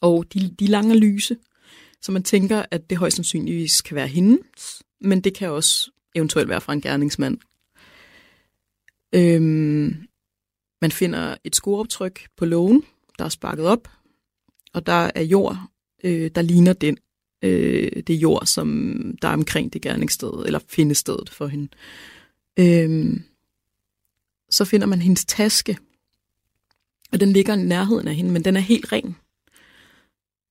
[0.00, 1.36] Og de, de lange lyse,
[2.00, 6.48] så man tænker, at det højst sandsynligvis kan være hendes, men det kan også eventuelt
[6.48, 7.38] være fra en gerningsmand.
[9.12, 10.06] Øhm,
[10.84, 12.82] man finder et skooptryk på lågen,
[13.18, 13.88] der er sparket op,
[14.74, 15.58] og der er jord,
[16.04, 16.98] øh, der ligner den,
[17.42, 21.68] øh, det jord, som der er omkring det gerningssted, eller findestedet for hende.
[22.58, 23.22] Øhm,
[24.50, 25.78] så finder man hendes taske,
[27.12, 29.16] og den ligger i nærheden af hende, men den er helt ren.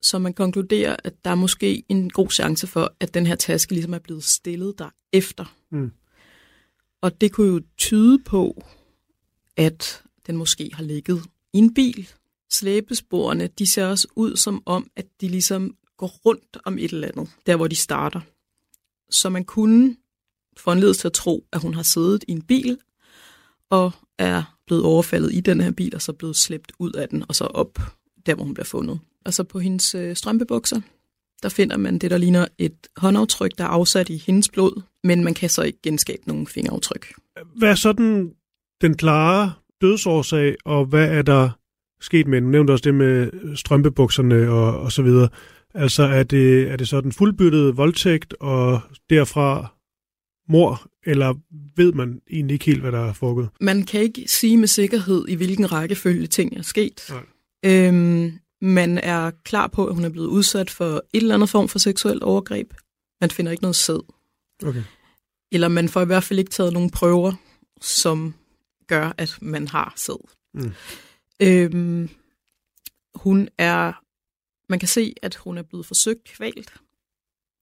[0.02, 3.74] Så man konkluderer, at der er måske en god chance for, at den her taske
[3.74, 5.56] ligesom er blevet stillet der efter.
[5.72, 5.92] Mm.
[7.02, 8.64] Og det kunne jo tyde på,
[9.58, 12.10] at den måske har ligget i en bil.
[12.52, 17.08] Slæbesporene, de ser også ud som om, at de ligesom går rundt om et eller
[17.08, 18.22] andet, der hvor de starter.
[19.10, 19.96] Så man kunne
[20.58, 22.78] få til at tro, at hun har siddet i en bil
[23.70, 27.24] og er blevet overfaldet i den her bil, og så blevet slæbt ud af den,
[27.28, 27.80] og så op
[28.26, 29.00] der, hvor hun bliver fundet.
[29.26, 30.82] Og så på hendes øh, strømpebukser,
[31.44, 35.24] der finder man det, der ligner et håndaftryk, der er afsat i hendes blod, men
[35.24, 37.14] man kan så ikke genskabe nogen fingeraftryk.
[37.56, 38.34] Hvad er så den,
[38.82, 39.54] den klare
[39.84, 41.50] dødsårsag, og hvad er der
[42.02, 42.52] sket med den?
[42.52, 45.30] nævnte også det med strømpebukserne og, og så videre.
[45.74, 49.74] Altså er det, er det sådan fuldbyrdet voldtægt og derfra
[50.50, 51.34] mor, eller
[51.76, 53.50] ved man egentlig ikke helt, hvad der er foregået?
[53.62, 57.10] Man kan ikke sige med sikkerhed, i hvilken rækkefølge ting er sket.
[57.10, 57.24] Nej.
[57.66, 61.68] Øhm, man er klar på, at hun er blevet udsat for et eller andet form
[61.68, 62.74] for seksuelt overgreb.
[63.22, 64.04] Man finder ikke noget sæd.
[64.66, 64.84] Okay.
[65.52, 67.34] Eller man får i hvert fald ikke taget nogle prøver,
[67.82, 68.34] som
[68.88, 70.28] gør, at man har sæd.
[70.54, 70.72] Mm.
[71.40, 72.10] Øhm,
[73.16, 74.04] hun er,
[74.70, 76.74] man kan se, at hun er blevet forsøgt kvalt,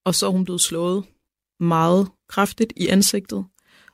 [0.06, 1.06] og så er hun blevet slået
[1.60, 3.46] meget kraftigt i ansigtet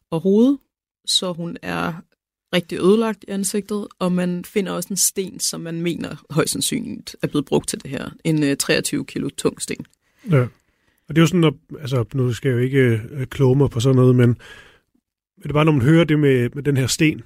[0.09, 0.57] og hovedet,
[1.05, 1.93] så hun er
[2.53, 7.15] rigtig ødelagt i ansigtet, og man finder også en sten, som man mener højst sandsynligt
[7.21, 8.09] er blevet brugt til det her.
[8.23, 9.85] En øh, 23 kilo tung sten.
[10.31, 10.41] Ja.
[11.07, 13.69] Og det er jo sådan, at, altså, nu skal jeg jo ikke øh, kloge mig
[13.69, 14.37] på sådan noget, men
[15.37, 17.21] men det er bare, når man hører det med, med den her sten,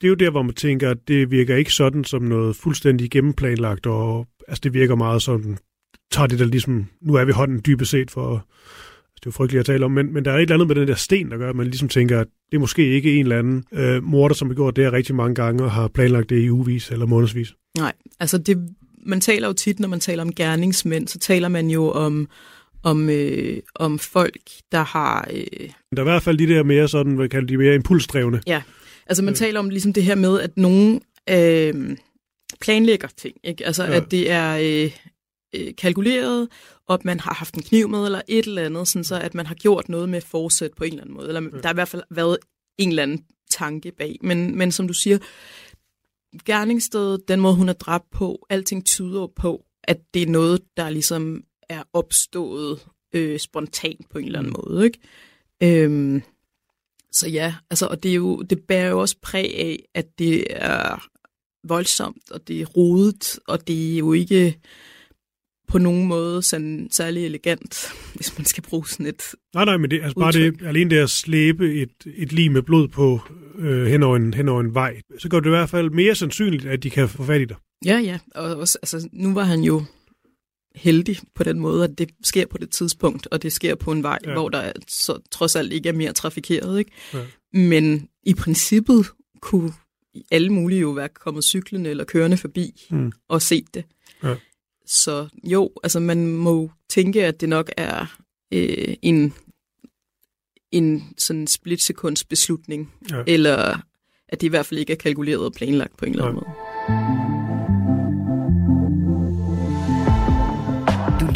[0.00, 3.10] det er jo der, hvor man tænker, at det virker ikke sådan som noget fuldstændig
[3.10, 5.58] gennemplanlagt, og altså, det virker meget sådan,
[6.10, 8.44] tager det der ligesom, nu er vi hånden dybest set for, altså,
[9.14, 10.76] det er jo frygteligt at tale om, men, men der er et eller andet med
[10.76, 13.22] den der sten, der gør, at man ligesom tænker, at det er måske ikke en
[13.24, 16.30] eller anden øh, morder, som vi gjort det her rigtig mange gange, og har planlagt
[16.30, 17.54] det i ugevis eller månedsvis.
[17.78, 18.68] Nej, altså det,
[19.06, 22.28] man taler jo tit, når man taler om gerningsmænd, så taler man jo om,
[22.82, 24.38] om, øh, om folk,
[24.72, 25.28] der har...
[25.32, 28.40] Øh, Der er i hvert fald de der mere sådan, hvad kalder de mere impulsdrevne.
[28.46, 28.62] ja,
[29.06, 31.96] altså man taler om ligesom det her med, at nogen øh,
[32.60, 33.36] planlægger ting.
[33.44, 33.66] Ikke?
[33.66, 33.90] Altså Ja.
[33.90, 33.96] ja.
[33.96, 34.92] at det er øh,
[35.54, 36.48] øh, kalkuleret,
[36.88, 39.34] og at man har haft en kniv med, eller et eller andet, sådan så at
[39.34, 41.28] man har gjort noget med forsæt på en eller anden måde.
[41.28, 42.36] Eller der har i hvert fald været
[42.78, 44.16] en eller anden tanke bag.
[44.22, 45.18] Men, men som du siger,
[46.44, 50.90] gerningsstedet, den måde hun er dræbt på, alting tyder på, at det er noget, der
[50.90, 52.80] ligesom er opstået
[53.12, 54.84] øh, spontant på en eller anden måde.
[54.84, 54.98] Ikke?
[55.62, 56.22] Øhm,
[57.12, 60.46] så ja, altså, og det, er jo, det bærer jo også præg af, at det
[60.50, 61.08] er
[61.68, 64.58] voldsomt, og det er rodet, og det er jo ikke
[65.68, 69.22] på nogen måde sådan særlig elegant, hvis man skal bruge sådan et...
[69.54, 72.52] Nej, nej, men det er altså bare det, alene det at slæbe et, et lig
[72.52, 73.20] med blod på
[73.58, 76.14] øh, hen, over en, hen over en vej, så gør det i hvert fald mere
[76.14, 77.56] sandsynligt, at de kan få fat i dig.
[77.84, 79.84] Ja, ja, og også, altså, nu var han jo
[80.74, 84.02] heldig på den måde, at det sker på det tidspunkt, og det sker på en
[84.02, 84.30] vej, Ja.
[84.30, 84.34] ja.
[84.36, 86.78] hvor der er- så, trods alt ikke er mere trafikeret.
[86.78, 86.90] Ikke?
[87.14, 87.26] Ja.
[87.52, 89.06] Men i princippet
[89.40, 89.72] kunne
[90.30, 93.12] alle mulige jo være kommet cyklende eller kørende forbi Mm.
[93.28, 93.84] og set det.
[94.22, 94.34] Ja.
[94.86, 98.18] Så jo, altså man må tænke, at det nok er
[98.52, 99.34] øh, en,
[100.72, 103.22] en sådan splitsekunds beslutning, Ja.
[103.26, 103.78] eller
[104.28, 106.42] at det i hvert fald ikke er kalkuleret og planlagt på en eller anden
[106.88, 107.08] Nej.
[107.16, 107.21] måde.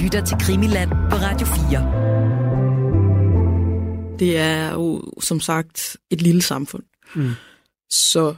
[0.06, 4.16] Lytter til Krimiland på Radio 4.
[4.18, 6.82] Det er jo som sagt et lille samfund,
[7.14, 7.30] Mm.
[7.90, 8.34] så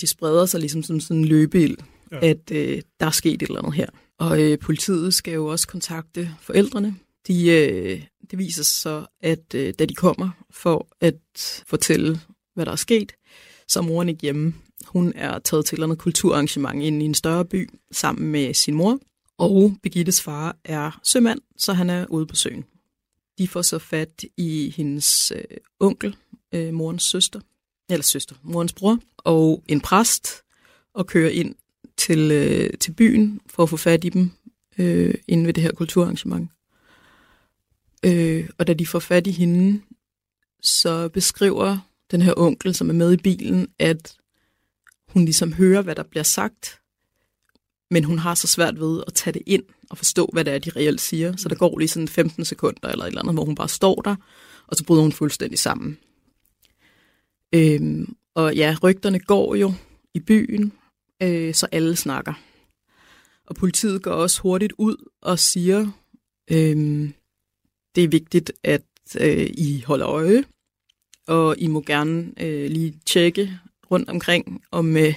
[0.00, 1.76] de spreder sig ligesom som sådan en løbeild,
[2.12, 2.26] ja.
[2.26, 3.86] at øh, der er sket et eller andet her.
[4.18, 6.94] Og øh, politiet skal jo også kontakte forældrene.
[7.28, 12.20] De, øh, det viser sig så, at øh, da de kommer for at fortælle,
[12.54, 13.12] hvad der er sket,
[13.68, 14.54] så er moren ikke hjemme.
[14.86, 18.54] Hun er taget til et eller andet kulturarrangement inde i en større by sammen med
[18.54, 18.98] sin mor.
[19.38, 22.64] Og Birgittes far er sømand, så han er ude på søen.
[23.38, 26.16] De får så fat i hendes øh, onkel,
[26.54, 27.40] øh, morens søster,
[27.90, 30.28] eller søster, morens bror, og en præst,
[30.94, 31.54] og kører ind
[31.96, 34.30] til, øh, til byen for at få fat i dem
[34.78, 36.50] øh, inde ved det her kulturarrangement.
[38.04, 39.80] Øh, og da de får fat i hende,
[40.62, 41.78] så beskriver
[42.10, 44.16] den her onkel, som er med i bilen, at
[45.08, 46.80] hun ligesom hører, hvad der bliver sagt,
[47.90, 50.58] men hun har så svært ved at tage det ind og forstå, hvad det er,
[50.58, 51.36] de reelt siger.
[51.36, 53.94] Så der går lige sådan 15 sekunder eller et eller andet, hvor hun bare står
[53.94, 54.16] der,
[54.66, 55.98] og så bryder hun fuldstændig sammen.
[57.54, 59.72] Øhm, og ja, rygterne går jo
[60.14, 60.72] i byen,
[61.22, 62.34] øh, så alle snakker.
[63.46, 65.86] Og politiet går også hurtigt ud og siger,
[66.50, 67.14] øhm,
[67.94, 68.82] det er vigtigt, at
[69.20, 70.44] øh, I holder øje,
[71.26, 73.58] og I må gerne øh, lige tjekke
[73.90, 75.14] rundt omkring, om, øh,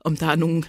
[0.00, 0.64] om der er nogen,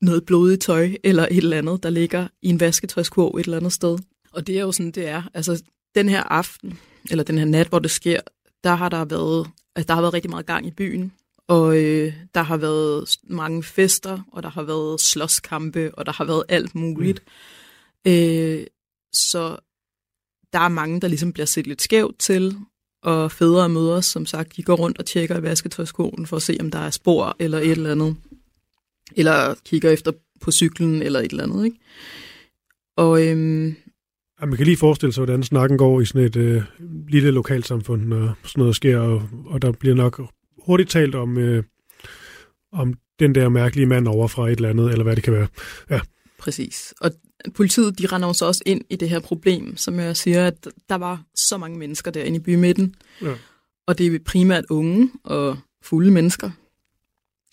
[0.00, 3.72] noget blodigt tøj eller et eller andet, der ligger i en vasketøjskurv et eller andet
[3.72, 3.98] sted.
[4.32, 5.22] Og det er jo sådan, det er.
[5.34, 5.62] Altså,
[5.94, 6.78] den her aften,
[7.10, 8.20] eller den her nat, hvor det sker,
[8.64, 11.12] der har der været, altså, der har været rigtig meget gang i byen.
[11.48, 16.24] Og øh, der har været mange fester, og der har været slåskampe, og der har
[16.24, 17.22] været alt muligt.
[18.04, 18.12] Mm.
[18.12, 18.66] Øh,
[19.12, 19.56] så
[20.52, 22.56] der er mange, der ligesom bliver set lidt skævt til,
[23.02, 26.42] og fædre og mødre, som sagt, de går rundt og tjekker i vasketøjskoen for at
[26.42, 28.16] se, om der er spor eller et eller andet.
[29.16, 31.76] Eller kigger efter på cyklen eller et eller andet, ikke?
[32.96, 33.76] Og øhm,
[34.40, 36.62] Ja, man kan lige forestille sig, hvordan snakken går i sådan et øh,
[37.08, 40.20] lille lokalsamfund, når sådan noget sker, og, og der bliver nok
[40.64, 41.62] hurtigt talt om, øh,
[42.72, 45.48] om den der mærkelige mand over fra et eller andet, eller hvad det kan være.
[46.38, 46.94] Præcis.
[47.00, 47.10] Og
[47.54, 50.68] politiet de render jo så også ind i det her problem, som jeg siger, at
[50.88, 52.94] der var så mange mennesker derinde i bymidten.
[53.22, 53.34] Ja.
[53.86, 56.50] Og det er primært unge og fulde mennesker.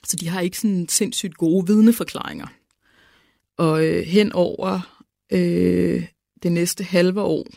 [0.05, 2.47] Så de har ikke sådan sindssygt gode vidneforklaringer.
[3.57, 4.99] Og øh, hen over
[5.31, 6.05] øh,
[6.43, 7.47] det næste halve år,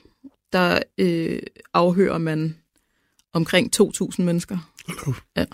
[0.52, 1.42] der øh,
[1.74, 2.56] afhører man
[3.32, 4.72] omkring 2.000 mennesker.
[5.36, 5.44] Ja.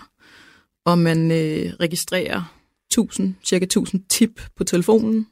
[0.85, 2.55] Og man øh, registrerer
[2.91, 5.27] 1000, cirka 1000 tip på telefonen,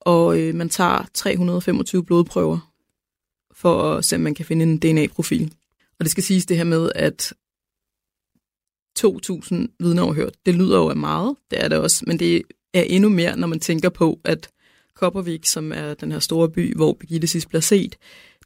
[0.00, 2.72] og øh, man tager 325 blodprøver
[3.54, 5.54] for at se, om man kan finde en DNA-profil.
[5.98, 7.32] Og det skal siges det her med, at
[9.00, 12.42] 2.000 vidneoverhørt, det lyder jo af meget, det er det også, men det
[12.74, 14.50] er endnu mere, når man tænker på, at
[14.94, 17.96] Koppervik, som er den her store by, hvor Birgitte sidst bliver set,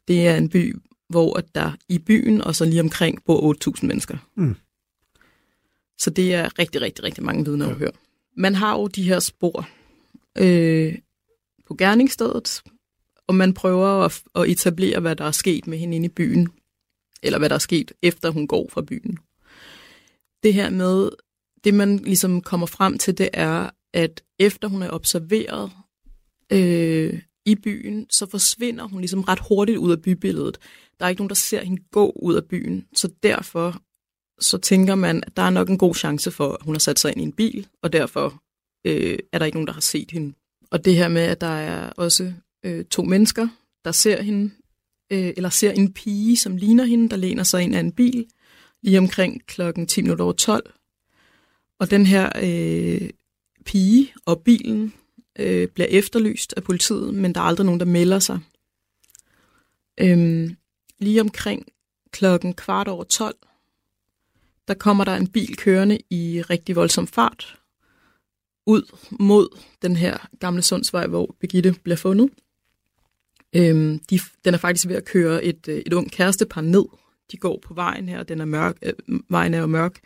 [0.07, 0.75] det er en by,
[1.09, 4.17] hvor der i byen og så lige omkring bor 8.000 mennesker.
[4.35, 4.55] Mm.
[5.97, 7.85] Så det er rigtig, rigtig, rigtig mange vidneoverhør.
[7.85, 7.91] Ja.
[8.37, 9.67] Man har jo de her spor
[10.37, 10.97] øh,
[11.67, 12.63] på gerningsstedet,
[13.27, 16.49] og man prøver at, at etablere, hvad der er sket med hende inde i byen,
[17.23, 19.17] eller hvad der er sket, efter hun går fra byen.
[20.43, 21.09] Det her med,
[21.63, 25.71] det man ligesom kommer frem til, det er, at efter hun er observeret
[26.51, 30.57] øh, i byen, så forsvinder hun ligesom ret hurtigt ud af bybilledet.
[30.99, 33.81] Der er ikke nogen, der ser hende gå ud af byen, så derfor
[34.39, 36.99] så tænker man, at der er nok en god chance for, at hun har sat
[36.99, 38.41] sig ind i en bil, og derfor
[38.85, 40.33] øh, er der ikke nogen, der har set hende.
[40.71, 42.33] Og det her med, at der er også
[42.65, 43.47] øh, to mennesker,
[43.85, 44.51] der ser hende,
[45.11, 48.25] øh, eller ser en pige, som ligner hende, der læner sig ind af en bil,
[48.81, 50.73] lige omkring klokken 10 minutter over 12.
[51.79, 53.09] Og den her øh,
[53.65, 54.93] pige og bilen
[55.39, 58.39] øh, bliver efterlyst af politiet, men der er aldrig nogen, der melder sig.
[59.97, 60.55] Øhm,
[60.99, 61.67] lige omkring
[62.11, 63.35] klokken kvart over 12,
[64.67, 67.59] der kommer der en bil kørende i rigtig voldsom fart
[68.65, 72.29] ud mod den her gamle Sundsvej, hvor Birgitte bliver fundet.
[73.55, 76.85] Øhm, de, den er faktisk ved at køre et, øh, et ung kærestepar ned.
[77.31, 78.93] De går på vejen her, den er mørk, øh,
[79.29, 79.99] vejen er jo mørk.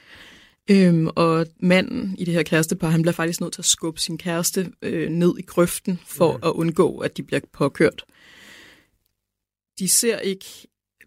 [0.69, 4.17] Øhm, og manden i det her kærestepar, han bliver faktisk nødt til at skubbe sin
[4.17, 6.43] kæreste øh, ned i grøften for mm.
[6.43, 8.05] at undgå, at de bliver påkørt.
[9.79, 10.45] De ser ikke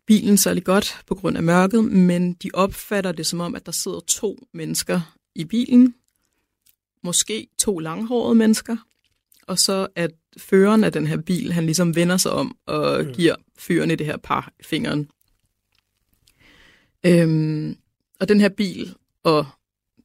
[0.06, 3.72] bilen særlig godt på grund af mørket, men de opfatter det som om, at der
[3.72, 5.00] sidder to mennesker
[5.34, 5.94] i bilen.
[7.04, 8.76] Måske to langhårede mennesker.
[9.46, 13.12] Og så at føreren af den her bil, han ligesom vender sig om og mm.
[13.12, 15.10] giver fyren i det her par fingeren.
[17.06, 17.76] Øhm,
[18.20, 19.46] og den her bil og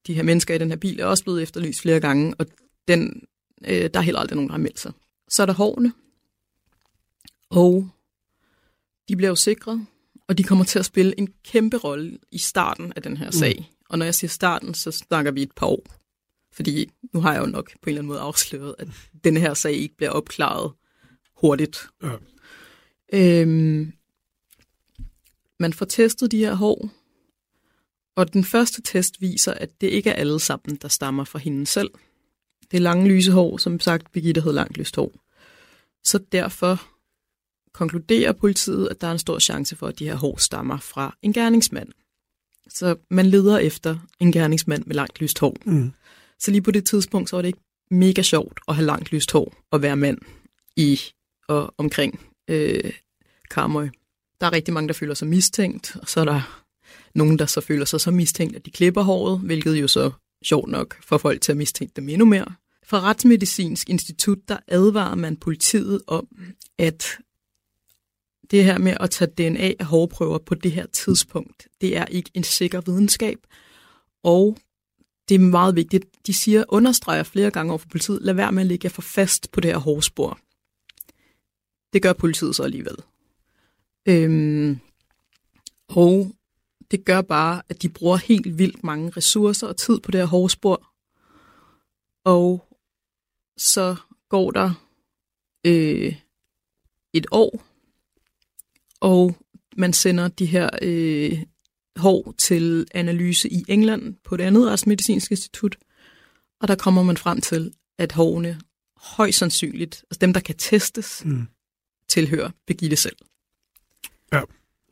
[0.07, 2.45] de her mennesker i den her bil er også blevet efterlyst flere gange, og
[2.87, 3.23] den,
[3.65, 4.91] øh, der er heller aldrig nogen, der har meldt sig.
[5.29, 5.93] Så er der hårene,
[7.49, 7.89] og
[9.09, 9.85] de bliver jo sikret,
[10.27, 13.55] og de kommer til at spille en kæmpe rolle i starten af den her sag.
[13.59, 13.75] Mm.
[13.89, 15.83] Og når jeg siger starten, så snakker vi et par år.
[16.53, 18.87] Fordi nu har jeg jo nok på en eller anden måde afsløret, at
[19.23, 20.71] den her sag ikke bliver opklaret
[21.35, 21.87] hurtigt.
[22.03, 22.11] Ja.
[23.13, 23.93] Øhm,
[25.61, 26.89] man får testet de her hår,
[28.15, 31.65] og den første test viser, at det ikke er alle sammen, der stammer fra hende
[31.65, 31.89] selv.
[32.71, 35.11] Det er lange lyse hår, som sagt, Birgitte havde langt lyst hår.
[36.03, 36.87] Så derfor
[37.73, 41.17] konkluderer politiet, at der er en stor chance for, at de her hår stammer fra
[41.21, 41.89] en gerningsmand.
[42.69, 45.57] Så man leder efter en gerningsmand med langt lyst hår.
[45.65, 45.91] Mm.
[46.39, 49.31] Så lige på det tidspunkt, så var det ikke mega sjovt at have langt lyst
[49.31, 50.17] hår og være mand
[50.75, 50.99] i
[51.47, 52.93] og omkring øh,
[53.51, 53.89] Karmøj.
[54.41, 56.63] Der er rigtig mange, der føler sig mistænkt, og så er der
[57.15, 60.11] nogen, der så føler sig så mistænkt, at de klipper håret, hvilket jo så
[60.43, 62.45] sjovt nok får folk til at mistænke dem endnu mere.
[62.85, 66.27] Fra Retsmedicinsk Institut, der advarer man politiet om,
[66.77, 67.17] at
[68.51, 72.31] det her med at tage DNA af hårprøver på det her tidspunkt, det er ikke
[72.33, 73.37] en sikker videnskab.
[74.23, 74.57] Og
[75.29, 76.05] det er meget vigtigt.
[76.27, 79.51] De siger, understreger flere gange over for politiet, lad være med at ligge for fast
[79.51, 80.39] på det her hårspor.
[81.93, 82.95] Det gør politiet så alligevel.
[84.07, 84.79] Øhm,
[85.89, 86.35] og
[86.91, 90.27] det gør bare, at de bruger helt vildt mange ressourcer og tid på det her
[90.27, 90.87] hårspor.
[92.25, 92.67] Og
[93.57, 93.95] så
[94.29, 94.73] går der
[95.65, 96.15] øh,
[97.13, 97.63] et år,
[98.99, 99.35] og
[99.77, 101.43] man sender de her øh,
[101.95, 105.77] hår til analyse i England på det andet retsmedicinske institut,
[106.59, 108.61] og der kommer man frem til, at hårene
[108.97, 111.47] højst sandsynligt, altså dem, der kan testes, mm.
[112.07, 113.15] tilhører Birgitte selv.
[114.33, 114.41] Ja.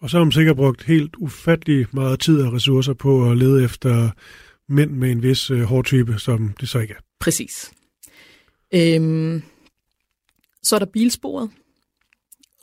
[0.01, 3.63] Og så har hun sikkert brugt helt ufattelig meget tid og ressourcer på at lede
[3.63, 4.09] efter
[4.67, 6.99] mænd med en vis øh, hårtype, som det så ikke er.
[7.19, 7.71] Præcis.
[8.73, 9.43] Øhm,
[10.63, 11.49] så er der bilsporet,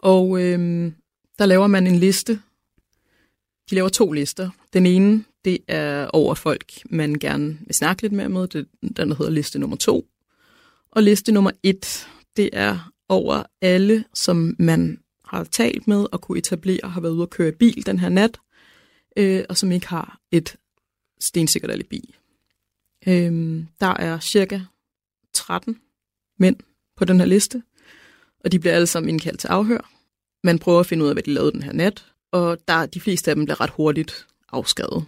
[0.03, 0.95] og øhm,
[1.39, 2.41] der laver man en liste.
[3.71, 4.51] De laver to lister.
[4.73, 8.49] Den ene, det er over folk, man gerne vil snakke lidt mere med.
[8.49, 10.07] Det, den der hedder liste nummer to.
[10.91, 16.39] Og liste nummer et, det er over alle, som man har talt med og kunne
[16.39, 18.39] etablere, har været ude at køre i bil den her nat,
[19.17, 20.57] øh, og som ikke har et
[21.21, 22.15] stensikkert alibi.
[23.07, 24.61] Øh, der er cirka
[25.33, 25.81] 13
[26.39, 26.57] mænd
[26.97, 27.63] på den her liste,
[28.45, 29.91] og de bliver alle sammen indkaldt til afhør.
[30.45, 33.01] Man prøver at finde ud af, hvad de lavede den her nat, og der de
[33.01, 35.05] fleste af dem bliver ret hurtigt afskadet.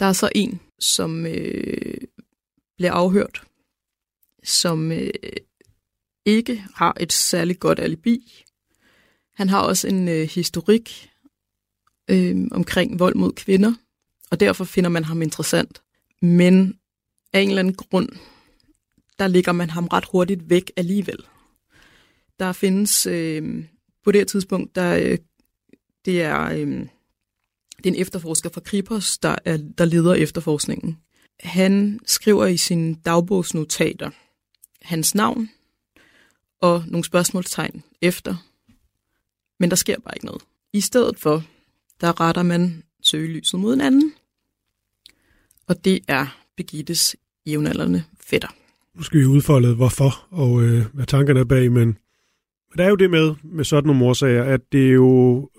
[0.00, 1.96] Der er så en, som øh,
[2.76, 3.42] bliver afhørt,
[4.44, 5.10] som øh,
[6.24, 8.44] ikke har et særligt godt alibi.
[9.34, 11.10] Han har også en øh, historik
[12.10, 13.74] øh, omkring vold mod kvinder,
[14.30, 15.82] og derfor finder man ham interessant.
[16.22, 16.78] Men
[17.32, 18.08] af en eller anden grund,
[19.18, 21.18] der ligger man ham ret hurtigt væk alligevel.
[22.38, 23.64] Der findes øh,
[24.04, 25.18] på det her tidspunkt, der, øh,
[26.04, 26.86] det er, øh,
[27.76, 30.98] det er en efterforsker fra Kripos, der, er, der leder efterforskningen.
[31.40, 34.10] Han skriver i sine dagbogsnotater
[34.82, 35.50] hans navn
[36.60, 38.51] og nogle spørgsmålstegn efter,
[39.62, 40.42] men der sker bare ikke noget.
[40.72, 41.44] I stedet for,
[42.00, 44.12] der retter man søgelyset mod en anden,
[45.66, 48.48] og det er Begittes jævnaldrende fætter.
[48.94, 51.98] Nu skal vi udfolde, hvorfor og øh, hvad tankerne er bag, men
[52.76, 55.50] der er jo det med, med sådan nogle morsager, at det er jo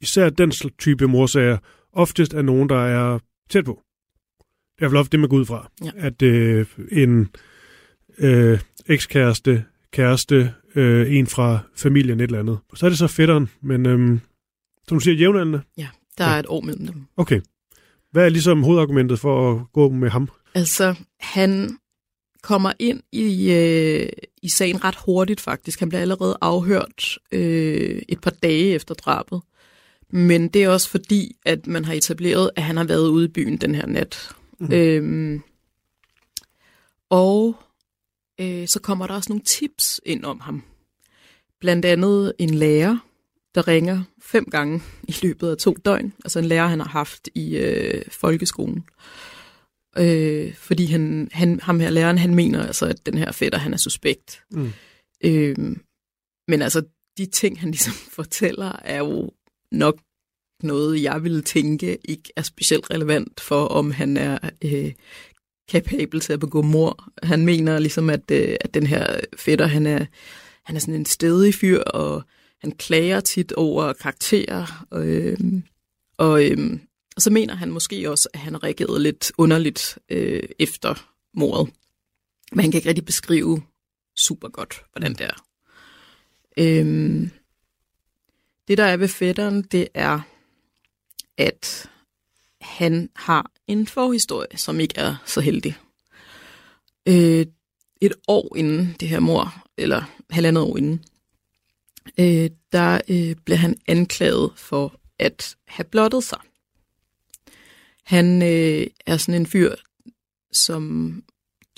[0.00, 1.58] især den type morsager
[1.92, 3.18] oftest er nogen, der er
[3.50, 3.82] tæt på.
[4.76, 5.70] Det er i hvert fald ofte det, man går ud fra.
[5.84, 5.90] Ja.
[5.96, 7.28] At øh, en
[8.18, 12.58] øh, ekskæreste, kæreste, øh, en fra familien, et eller andet.
[12.74, 14.18] Så er det så fætteren, men øh,
[14.88, 15.60] som du siger, jævnaldrende?
[15.76, 16.34] Ja, der ja.
[16.34, 17.02] er et år mellem dem.
[17.16, 17.40] Okay.
[18.10, 20.28] Hvad er ligesom hovedargumentet for at gå med ham?
[20.54, 21.78] Altså, han
[22.42, 24.08] kommer ind i, øh,
[24.42, 25.80] i sagen ret hurtigt faktisk.
[25.80, 29.40] Han bliver allerede afhørt øh, et par dage efter drabet.
[30.10, 33.28] Men det er også fordi, at man har etableret, at han har været ude i
[33.28, 34.30] byen den her nat.
[34.60, 34.72] Mm.
[34.72, 35.42] Øhm,
[37.10, 37.56] og
[38.42, 40.62] øh, så kommer der også nogle tips ind om ham.
[41.60, 42.98] Blandt andet en lærer,
[43.54, 46.12] der ringer fem gange i løbet af to døgn.
[46.24, 48.84] Altså en lærer, han har haft i øh, folkeskolen.
[49.98, 53.72] Øh, fordi han, han, ham her læreren, han mener altså, at den her fætter, han
[53.72, 54.42] er suspekt.
[54.50, 54.72] Mm.
[55.24, 55.56] Øh,
[56.48, 56.82] men altså,
[57.18, 59.30] de ting, han ligesom fortæller, er jo
[59.72, 59.98] nok
[60.62, 64.92] noget, jeg ville tænke ikke er specielt relevant for, om han er øh,
[65.72, 67.08] kapabel til at begå mor.
[67.22, 70.06] Han mener ligesom, at, øh, at den her fætter, han er,
[70.64, 72.22] han er sådan en stedig fyr, og
[72.60, 75.38] han klager tit over karakterer, og, øh,
[76.18, 76.78] og, øh,
[77.16, 81.74] og så mener han måske også, at han reagerede lidt underligt øh, efter mordet.
[82.52, 83.62] Men han kan ikke rigtig beskrive
[84.16, 85.44] super godt, hvordan det er.
[86.58, 87.28] Øh,
[88.68, 90.20] det, der er ved fætteren, det er,
[91.38, 91.90] at
[92.62, 95.76] han har en forhistorie, som ikke er så heldig.
[97.08, 97.46] Øh,
[98.00, 101.04] et år inden det her mor, eller halvandet år inden,
[102.18, 106.38] øh, der øh, blev han anklaget for at have blottet sig.
[108.04, 109.74] Han øh, er sådan en fyr,
[110.52, 111.14] som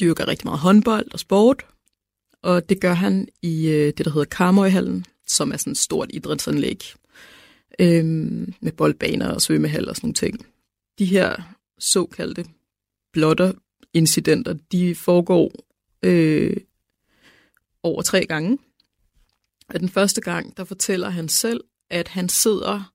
[0.01, 1.67] dyrker rigtig meget håndbold og sport,
[2.43, 6.11] og det gør han i øh, det, der hedder Karmøjhallen, som er sådan et stort
[6.13, 6.85] idrætsanlæg
[7.79, 8.05] øh,
[8.61, 10.47] med boldbaner og svømmehal og sådan nogle ting.
[10.99, 12.45] De her såkaldte
[13.13, 15.53] blotter-incidenter, de foregår
[16.03, 16.57] øh,
[17.83, 18.59] over tre gange.
[19.69, 22.93] Og den første gang, der fortæller han selv, at han sidder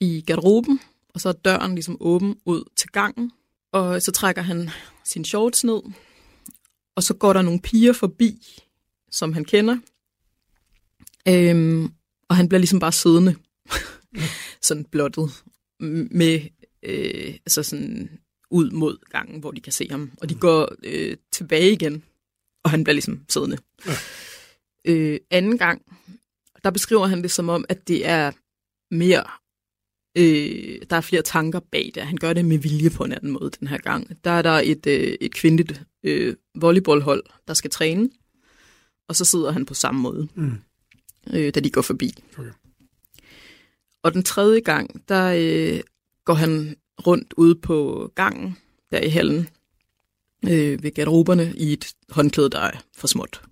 [0.00, 3.32] i garderoben, og så er døren ligesom åben ud til gangen.
[3.72, 4.70] Og så trækker han
[5.04, 5.80] sin shorts ned,
[6.96, 8.60] og så går der nogle piger forbi,
[9.10, 9.76] som han kender.
[11.28, 11.92] Øhm,
[12.28, 13.36] og han bliver ligesom bare siddende,
[14.66, 15.44] sådan blottet,
[16.10, 16.40] med
[16.82, 18.10] øh, altså sådan
[18.50, 20.10] ud mod gangen, hvor de kan se ham.
[20.20, 22.02] Og de går øh, tilbage igen,
[22.64, 23.58] og han bliver ligesom siddende.
[23.86, 23.92] Ja.
[24.84, 25.82] Øh, anden gang,
[26.64, 28.32] der beskriver han det som om, at det er
[28.90, 29.24] mere,
[30.16, 32.02] øh, der er flere tanker bag det.
[32.02, 34.24] Han gør det med vilje på en anden måde den her gang.
[34.24, 38.10] Der er der et, øh, et kvindeligt øh, volleyballhold, der skal træne,
[39.08, 40.52] og så sidder han på samme måde, mm.
[41.32, 42.14] øh, da de går forbi.
[42.38, 42.50] Okay.
[44.02, 45.80] Og den tredje gang, der øh,
[46.28, 46.76] går han
[47.06, 48.56] rundt ude på gangen,
[48.90, 49.48] der i hallen,
[50.44, 53.42] øh, ved garderoberne, i et håndklæde, der er for småt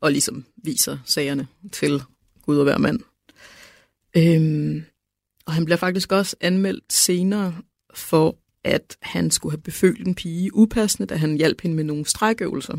[0.00, 2.02] og ligesom viser sagerne til
[2.42, 3.00] Gud og hver mand.
[4.16, 4.84] Øhm,
[5.46, 7.56] og han bliver faktisk også anmeldt senere
[7.94, 12.06] for, at han skulle have befølt en pige upassende, da han hjalp hende med nogle
[12.06, 12.76] strækøvelser.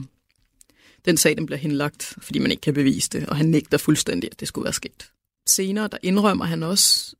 [1.05, 4.29] Den sag den bliver henlagt, fordi man ikke kan bevise det, og han nægter fuldstændig,
[4.31, 5.11] at det skulle være sket.
[5.47, 7.15] Senere der indrømmer han også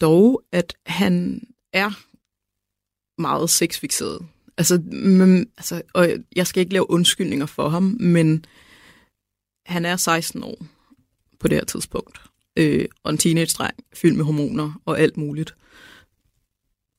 [0.00, 1.42] dog, at han
[1.72, 1.90] er
[3.20, 4.26] meget sexfixeret.
[4.58, 8.44] Altså, men, altså, og jeg skal ikke lave undskyldninger for ham, men
[9.66, 10.66] han er 16 år
[11.40, 12.20] på det her tidspunkt,
[12.56, 15.54] øh, og en teenage-dreng fyldt med hormoner og alt muligt.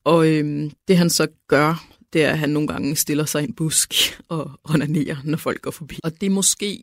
[0.04, 3.46] Og øh, det han så gør, det er, at han nogle gange stiller sig i
[3.46, 3.94] en busk
[4.28, 5.98] og onanerer, når folk går forbi.
[6.02, 6.82] Og det er måske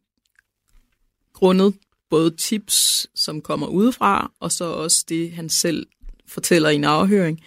[1.33, 1.73] grundet
[2.09, 5.87] både tips, som kommer udefra, og så også det, han selv
[6.27, 7.39] fortæller i en afhøring.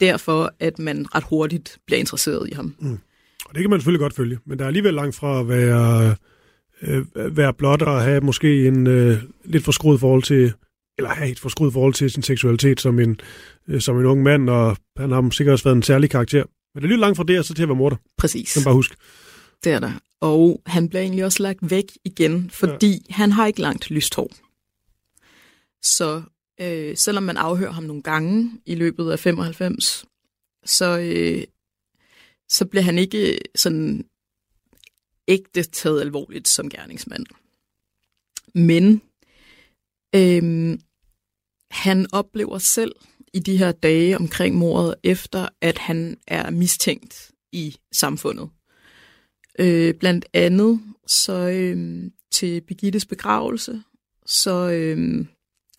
[0.00, 2.74] Derfor, at man ret hurtigt bliver interesseret i ham.
[2.78, 2.98] Mm.
[3.44, 6.16] Og det kan man selvfølgelig godt følge, men der er alligevel langt fra at være,
[6.82, 10.52] øh, være blot og have måske en øh, lidt forskruet forhold til,
[10.98, 13.20] eller have et forskruet forhold til sin seksualitet som en,
[13.68, 16.44] øh, som en ung mand, og han har sikkert også været en særlig karakter.
[16.74, 17.96] Men det er lidt langt fra det, så til at være morder.
[18.18, 18.54] Præcis.
[18.54, 18.96] Kan bare huske.
[19.64, 19.92] Det er der.
[20.20, 23.14] Og han bliver egentlig også lagt væk igen, fordi ja.
[23.14, 24.30] han har ikke langt lyst hår.
[25.82, 26.22] Så
[26.60, 30.06] øh, selvom man afhører ham nogle gange i løbet af 95,
[30.64, 31.44] så, øh,
[32.48, 34.06] så bliver han ikke øh, sådan
[35.28, 37.26] ægte taget alvorligt som gerningsmand.
[38.54, 39.02] Men
[40.14, 40.78] øh,
[41.70, 42.94] han oplever selv
[43.34, 48.48] i de her dage omkring mordet, efter at han er mistænkt i samfundet.
[49.58, 53.82] Øh, blandt andet så øh, til Begittes begravelse,
[54.26, 55.26] så øh,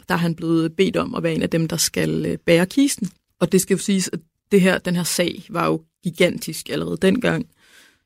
[0.10, 2.66] der er han blevet bedt om at være en af dem, der skal øh, bære
[2.66, 3.10] kisten.
[3.40, 4.20] Og det skal jo siges, at
[4.52, 7.48] det her, den her sag var jo gigantisk allerede dengang.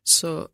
[0.05, 0.47] Så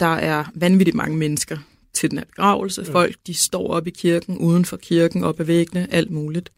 [0.00, 1.58] der er vanvittigt mange mennesker
[1.92, 2.82] til den her begravelse.
[2.86, 2.92] Ja.
[2.92, 6.52] Folk, de står op i kirken, uden for kirken, op ad væggene, alt muligt.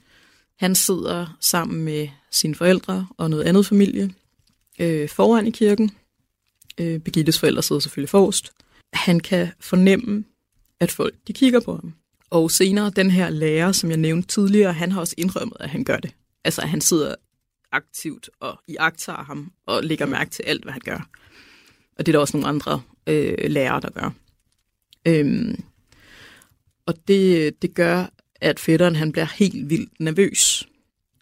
[0.59, 4.15] Han sidder sammen med sine forældre og noget andet familie
[4.79, 5.91] øh, foran i kirken.
[6.79, 8.53] Øh, Begittes forældre sidder selvfølgelig forrest.
[8.93, 10.25] Han kan fornemme,
[10.81, 11.95] at folk de kigger på ham.
[12.31, 15.85] Og senere, den her lærer, som jeg nævnte tidligere, han har også indrømmet, at han
[15.85, 16.15] gør det.
[16.45, 17.15] Altså, at han sidder
[17.73, 21.09] aktivt og i agtager ham og lægger mærke til alt, hvad han gør.
[21.99, 24.11] Og det er der også nogle andre øh, lærere, der gør.
[25.07, 25.65] Øhm,
[26.87, 28.07] og det, det gør,
[28.41, 30.69] at fætteren han bliver helt vildt nervøs.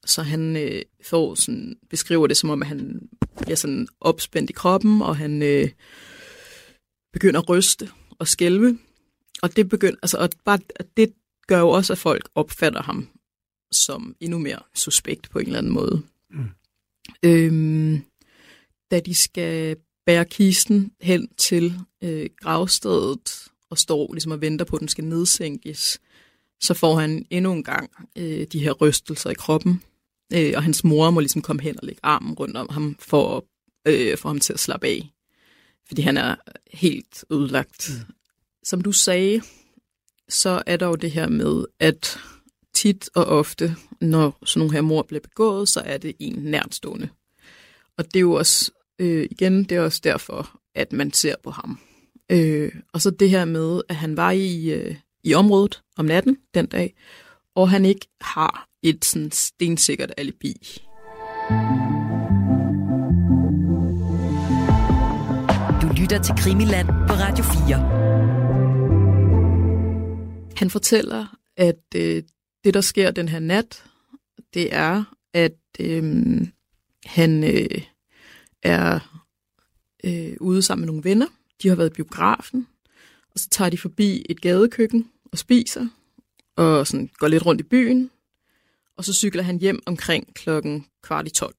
[0.06, 3.08] Så han øh, får sådan, beskriver det som om, at han
[3.40, 5.70] bliver sådan opspændt i kroppen, og han øh,
[7.12, 7.88] begynder at ryste
[8.18, 8.78] og skælve.
[9.42, 10.58] Og det begynder, altså, og bare,
[10.96, 11.12] det
[11.46, 13.08] gør jo også, at folk opfatter ham
[13.72, 16.02] som endnu mere suspekt på en eller anden måde.
[16.30, 16.48] Mm.
[17.22, 18.02] Øhm,
[18.90, 19.76] da de skal
[20.06, 21.74] bære kisten hen til
[22.04, 26.00] øh, gravstedet og står ligesom og venter på, at den skal nedsænkes,
[26.60, 29.82] så får han endnu en gang øh, de her rystelser i kroppen.
[30.34, 33.36] Øh, og hans mor må ligesom komme hen og lægge armen rundt om ham for
[33.36, 33.42] at
[33.94, 35.10] øh, få ham til at slappe af.
[35.88, 36.34] Fordi han er
[36.72, 37.90] helt ødelagt.
[37.90, 38.14] Mm.
[38.64, 39.42] Som du sagde,
[40.28, 42.18] så er der jo det her med, at
[42.74, 47.08] tit og ofte, når sådan nogle her mor bliver begået, så er det en nærtstående.
[47.96, 51.50] Og det er jo også, øh, igen, det er også derfor, at man ser på
[51.50, 51.78] ham.
[52.30, 56.36] Øh, og så det her med, at han var i, øh, i området om natten
[56.54, 56.94] den dag,
[57.54, 60.54] og han ikke har et sådan stensikkert alibi.
[65.82, 68.37] Du lytter til Krimiland på Radio 4.
[70.58, 72.22] Han fortæller, at øh,
[72.64, 73.84] det, der sker den her nat,
[74.54, 76.46] det er, at øh,
[77.04, 77.82] han øh,
[78.62, 79.20] er
[80.04, 81.26] øh, ude sammen med nogle venner.
[81.62, 82.66] De har været i biografen,
[83.34, 85.86] og så tager de forbi et gadekøkken og spiser,
[86.56, 88.10] og sådan går lidt rundt i byen,
[88.96, 91.54] og så cykler han hjem omkring klokken kvart i 12.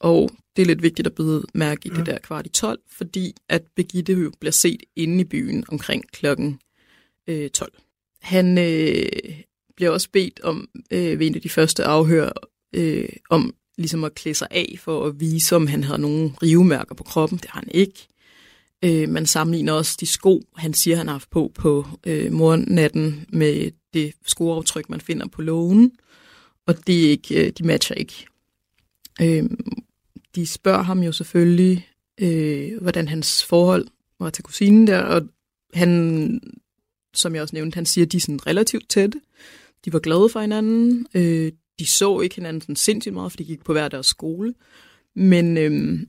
[0.00, 1.98] Og det er lidt vigtigt at byde mærke i ja.
[1.98, 6.10] det der kvart i 12, fordi at Begitte jo bliver set inde i byen omkring
[6.12, 6.60] klokken
[7.26, 7.72] øh, 12.
[8.22, 9.06] Han øh,
[9.76, 12.30] bliver også bedt om øh, ved en af de første afhør
[12.74, 16.94] øh, om ligesom at klæde sig af for at vise, om han har nogle rivemærker
[16.94, 17.38] på kroppen.
[17.38, 18.08] Det har han ikke.
[18.84, 23.26] Øh, man sammenligner også de sko, han siger, han har haft på på øh, mornatten
[23.28, 25.92] med det skoaftryk, man finder på lågen.
[26.66, 28.26] Og det er ikke, øh, de matcher ikke.
[29.22, 29.50] Øh,
[30.34, 31.88] de spørger ham jo selvfølgelig,
[32.20, 33.86] øh, hvordan hans forhold
[34.20, 35.22] var til kusinen der, og
[35.74, 36.40] han,
[37.14, 39.20] som jeg også nævnte, han siger, at de er sådan relativt tætte.
[39.84, 41.06] De var glade for hinanden.
[41.14, 44.54] Øh, de så ikke hinanden sådan sindssygt meget, for de gik på hver deres skole.
[45.14, 46.00] Men øh,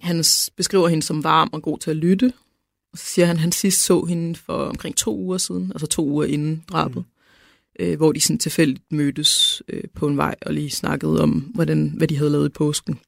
[0.00, 0.24] han
[0.56, 2.32] beskriver hende som varm og god til at lytte.
[2.92, 5.86] Og så siger han, at han sidst så hende for omkring to uger siden, altså
[5.86, 7.04] to uger inden drabet,
[7.78, 7.84] mm.
[7.84, 11.92] øh, hvor de sådan tilfældigt mødtes øh, på en vej og lige snakkede om, hvordan,
[11.96, 13.00] hvad de havde lavet i påsken.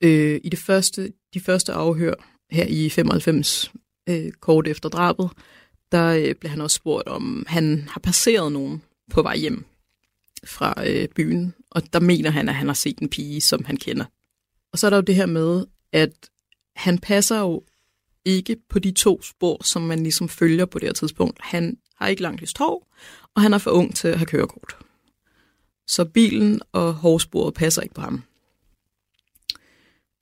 [0.00, 2.14] Øh, I det første, de første afhør
[2.50, 3.72] her i 95,
[4.08, 5.30] øh, kort efter drabet,
[5.92, 9.64] der øh, blev han også spurgt, om han har passeret nogen på vej hjem
[10.44, 11.54] fra øh, byen.
[11.70, 14.04] Og der mener han, at han har set en pige, som han kender.
[14.72, 16.30] Og så er der jo det her med, at
[16.76, 17.62] han passer jo
[18.24, 21.38] ikke på de to spor, som man ligesom følger på det her tidspunkt.
[21.42, 22.94] Han har ikke langt lyst hår,
[23.34, 24.76] og han er for ung til at have kørekort.
[25.86, 28.22] Så bilen og hårsporet passer ikke på ham.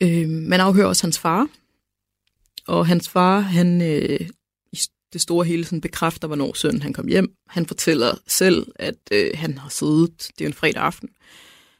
[0.03, 1.49] Øh, man afhører også hans far,
[2.69, 4.21] og hans far, han øh,
[4.73, 4.79] i
[5.13, 7.33] det store hele sådan bekræfter, hvornår sønnen han kom hjem.
[7.49, 11.09] Han fortæller selv, at øh, han har siddet, det er en fredag aften,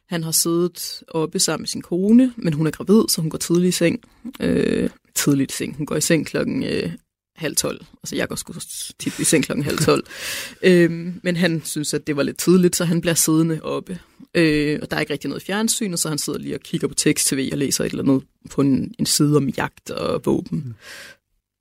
[0.09, 3.37] han har siddet oppe sammen med sin kone, men hun er gravid, så hun går
[3.37, 4.03] tidligt i seng.
[4.39, 5.77] Øh, tidligt i seng.
[5.77, 6.91] Hun går i seng klokken øh,
[7.37, 7.79] halv tolv.
[8.03, 8.53] Altså, jeg går sgu
[8.99, 10.03] tit i seng klokken halv tolv.
[10.63, 13.99] øh, men han synes, at det var lidt tidligt, så han bliver siddende oppe.
[14.33, 16.93] Øh, og der er ikke rigtig noget fjernsyn, så han sidder lige og kigger på
[16.93, 20.63] tekst-tv og læser et eller andet på en, en side om jagt og våben.
[20.65, 20.73] Mm.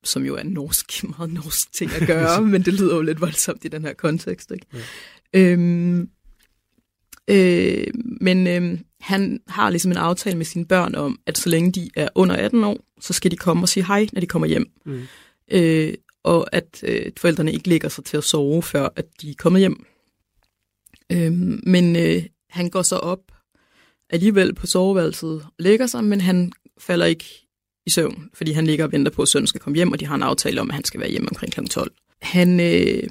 [0.04, 3.20] Som jo er en norsk, meget norsk ting at gøre, men det lyder jo lidt
[3.20, 4.50] voldsomt i den her kontekst.
[4.50, 4.66] Ikke?
[4.74, 5.40] Ja.
[5.40, 6.08] Øhm,
[7.30, 7.86] øh,
[8.20, 11.90] men øh, han har ligesom en aftale med sine børn om, at så længe de
[11.96, 14.70] er under 18 år, så skal de komme og sige hej, når de kommer hjem.
[14.86, 15.02] Mm.
[15.50, 15.94] Øh,
[16.24, 19.60] og at øh, forældrene ikke ligger sig til at sove, før at de er kommet
[19.60, 19.86] hjem.
[21.12, 21.32] Øh,
[21.66, 23.32] men øh, han går så op
[24.10, 27.46] alligevel på soveværelset og lægger sig, men han falder ikke
[27.86, 30.06] i søvn, fordi han ligger og venter på, at sønnen skal komme hjem, og de
[30.06, 31.64] har en aftale om, at han skal være hjemme omkring kl.
[31.64, 31.92] 12.
[32.22, 33.02] Han, øh,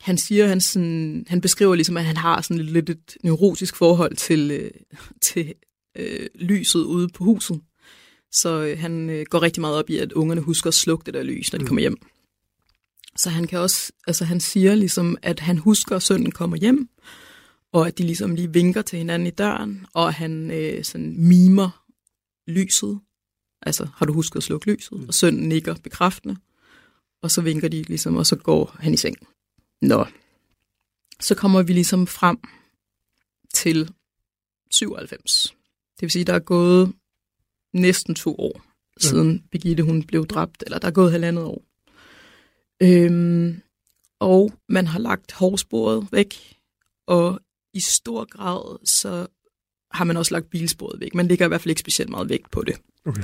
[0.00, 3.76] han siger, han, sådan, han beskriver ligesom, at han har sådan lidt, lidt et neurotisk
[3.76, 4.70] forhold til, øh,
[5.22, 5.54] til
[5.96, 7.60] øh, lyset ude på huset.
[8.32, 11.14] Så øh, han øh, går rigtig meget op i, at ungerne husker at slukke det
[11.14, 11.66] der lys, når de mm.
[11.66, 11.96] kommer hjem.
[13.16, 16.88] Så han kan også, altså han siger ligesom, at han husker, at sønnen kommer hjem,
[17.72, 21.84] og at de ligesom lige vinker til hinanden i døren, og han øh, sådan mimer
[22.46, 23.00] lyset.
[23.62, 25.00] Altså, har du husket at slukke lyset?
[25.00, 25.08] Mm.
[25.08, 26.36] Og sønnen nikker bekræftende,
[27.22, 29.16] og så vinker de ligesom, og så går han i seng.
[29.82, 30.06] Nå,
[31.20, 32.38] så kommer vi ligesom frem
[33.54, 33.90] til
[34.70, 35.54] 97.
[35.94, 36.92] Det vil sige, der er gået
[37.72, 38.62] næsten to år,
[39.02, 39.08] ja.
[39.08, 41.64] siden Birgitte hun blev dræbt, eller der er gået halvandet år.
[42.82, 43.62] Øhm,
[44.18, 46.56] og man har lagt hårsporet væk,
[47.06, 47.40] og
[47.74, 49.26] i stor grad så
[49.90, 51.14] har man også lagt bilsporet væk.
[51.14, 52.76] Man ligger i hvert fald ikke specielt meget vægt på det.
[53.06, 53.22] Okay.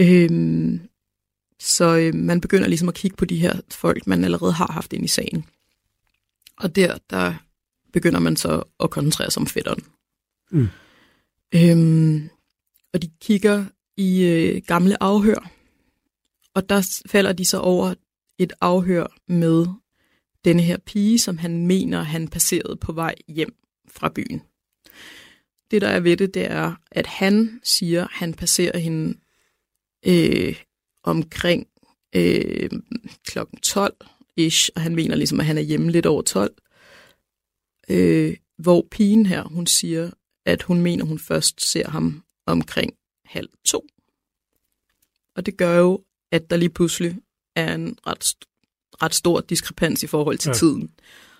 [0.00, 0.80] Øhm,
[1.60, 4.92] så øh, man begynder ligesom at kigge på de her folk, man allerede har haft
[4.92, 5.44] ind i sagen.
[6.56, 7.34] Og der, der
[7.92, 9.84] begynder man så at koncentrere sig om fætteren.
[10.50, 10.68] Mm.
[11.54, 12.30] Øhm,
[12.94, 13.64] og de kigger
[13.96, 15.50] i øh, gamle afhør,
[16.54, 17.94] og der falder de så over
[18.38, 19.66] et afhør med
[20.44, 23.54] denne her pige, som han mener, han passerede på vej hjem
[23.88, 24.42] fra byen.
[25.70, 29.18] Det, der er ved det, det er, at han siger, at han passerer hende
[30.06, 30.62] øh,
[31.02, 31.66] omkring
[32.16, 32.70] øh,
[33.24, 36.54] klokken 12-ish, og han mener ligesom, at han er hjemme lidt over 12.
[37.88, 40.10] Øh, hvor pigen her, hun siger,
[40.46, 43.86] at hun mener, hun først ser ham omkring halv to.
[45.36, 47.16] Og det gør jo, at der lige pludselig
[47.56, 48.34] er en ret,
[49.02, 50.54] ret stor diskrepans i forhold til ja.
[50.54, 50.90] tiden.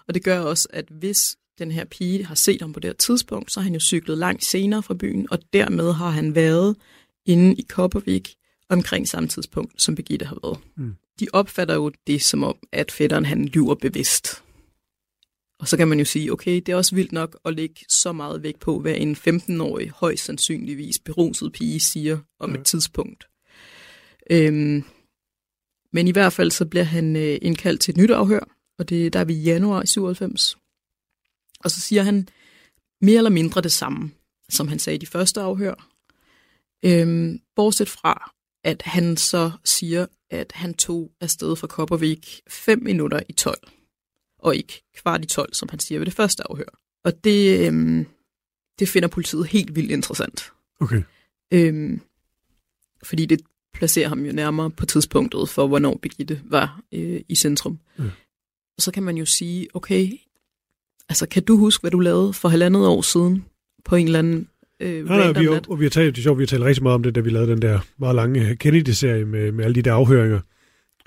[0.09, 2.95] Og det gør også, at hvis den her pige har set ham på det her
[2.95, 6.77] tidspunkt, så har han jo cyklet langt senere fra byen, og dermed har han været
[7.27, 8.35] inde i Koppervik
[8.69, 10.59] omkring samme tidspunkt, som Birgitte har været.
[10.77, 10.95] Mm.
[11.21, 14.44] De opfatter jo det som om, at fætteren han lyver bevidst.
[15.65, 18.13] Og så kan man jo sige, okay, det er også vildt nok at lægge så
[18.13, 22.61] meget vægt på, hvad en 15-årig, højst sandsynligvis beruset pige siger om ja.
[22.61, 23.29] et tidspunkt.
[24.31, 24.85] Øhm,
[25.93, 28.49] men i hvert fald så bliver han øh, indkaldt til et nyt afhør,
[28.79, 30.57] og det der er vi i januar i 97.
[31.61, 32.29] Og så siger han
[33.01, 34.11] mere eller mindre det samme,
[34.51, 35.91] som han sagde i de første afhør.
[36.85, 38.31] Øhm, bortset fra,
[38.65, 43.74] at han så siger, at han tog afsted fra Koppervik 5 minutter i 12
[44.45, 46.79] og ikke kvart i 12, som han siger ved det første afhør.
[47.05, 48.07] Og det, øhm,
[48.79, 50.53] det finder politiet helt vildt interessant.
[50.81, 51.03] Okay.
[51.53, 52.01] Øhm,
[53.03, 53.41] fordi det
[53.75, 57.79] placerer ham jo nærmere på tidspunktet for, hvornår Birgitte var øh, i centrum.
[57.99, 58.05] Ja.
[58.77, 60.13] Og så kan man jo sige, okay,
[61.09, 63.45] altså kan du huske, hvad du lavede for halvandet år siden
[63.85, 64.49] på en eller anden
[64.81, 66.63] øh, nej, nej, vi, og, og vi har talt, det er sjovt, vi har talt
[66.63, 69.75] rigtig meget om det, da vi lavede den der meget lange Kennedy-serie med, med alle
[69.75, 70.41] de der afhøringer.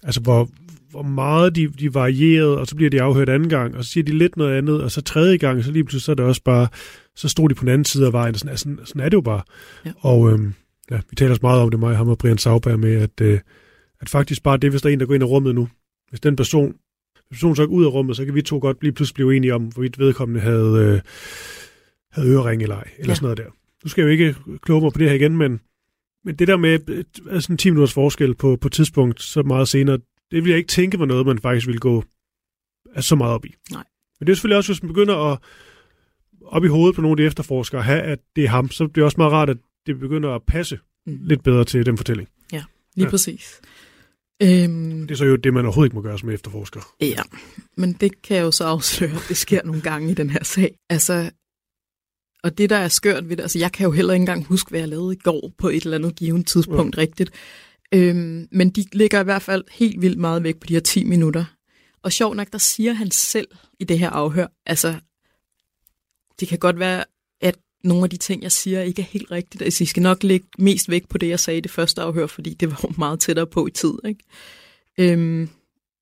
[0.03, 0.49] Altså, hvor,
[0.89, 4.03] hvor meget de, de varierede, og så bliver de afhørt anden gang, og så siger
[4.03, 6.43] de lidt noget andet, og så tredje gang, så lige pludselig så er det også
[6.43, 6.67] bare,
[7.15, 9.13] så stod de på den anden side af vejen, og sådan, sådan, sådan er det
[9.13, 9.41] jo bare.
[9.85, 9.91] Ja.
[9.99, 10.53] Og øhm,
[10.91, 13.39] ja, vi taler også meget om det, mig, ham og Brian Sauberg, med, at, øh,
[14.01, 15.67] at faktisk bare det, hvis der er en, der går ind i rummet nu,
[16.09, 16.75] hvis den person,
[17.13, 19.35] hvis personen så går ud af rummet, så kan vi to godt blive pludselig blive
[19.35, 21.01] enige om, hvorvidt vedkommende havde, øh,
[22.11, 23.15] havde ørering eller ej, eller ja.
[23.15, 23.51] sådan noget der.
[23.83, 25.59] Nu skal jeg jo ikke kloge mig på det her igen, men,
[26.25, 26.79] men det der med
[27.41, 29.99] sådan 10 minutters forskel på, på tidspunkt så meget senere,
[30.31, 32.03] det vil jeg ikke tænke var noget, man faktisk vil gå
[32.99, 33.55] så meget op i.
[33.71, 33.83] Nej.
[34.19, 35.39] Men det er selvfølgelig også, hvis man begynder at
[36.45, 39.03] op i hovedet på nogle af de efterforskere have, at det er ham, så det
[39.03, 41.19] også meget rart, at det begynder at passe mm.
[41.21, 42.29] lidt bedre til den fortælling.
[42.53, 42.63] Ja,
[42.95, 43.09] lige ja.
[43.09, 43.61] præcis.
[44.43, 46.95] Øhm, Det er så jo det, man overhovedet ikke må gøre som efterforsker.
[47.01, 47.21] Ja,
[47.77, 50.43] men det kan jeg jo så afsløre, at det sker nogle gange i den her
[50.43, 50.75] sag.
[50.89, 51.31] Altså,
[52.43, 54.69] og det, der er skørt ved det, altså jeg kan jo heller ikke engang huske,
[54.69, 57.01] hvad jeg lavede i går på et eller andet givet tidspunkt ja.
[57.01, 57.31] rigtigt.
[57.93, 61.03] Øhm, men de ligger i hvert fald helt vildt meget væk på de her 10
[61.03, 61.45] minutter.
[62.03, 63.47] Og sjov nok, der siger han selv
[63.79, 64.95] i det her afhør, altså,
[66.39, 67.03] det kan godt være,
[67.41, 69.61] at nogle af de ting, jeg siger, ikke er helt rigtigt.
[69.61, 72.27] Altså, I skal nok lægge mest væk på det, jeg sagde i det første afhør,
[72.27, 73.93] fordi det var meget tættere på i tid.
[74.05, 74.23] Ikke?
[74.97, 75.49] Øhm,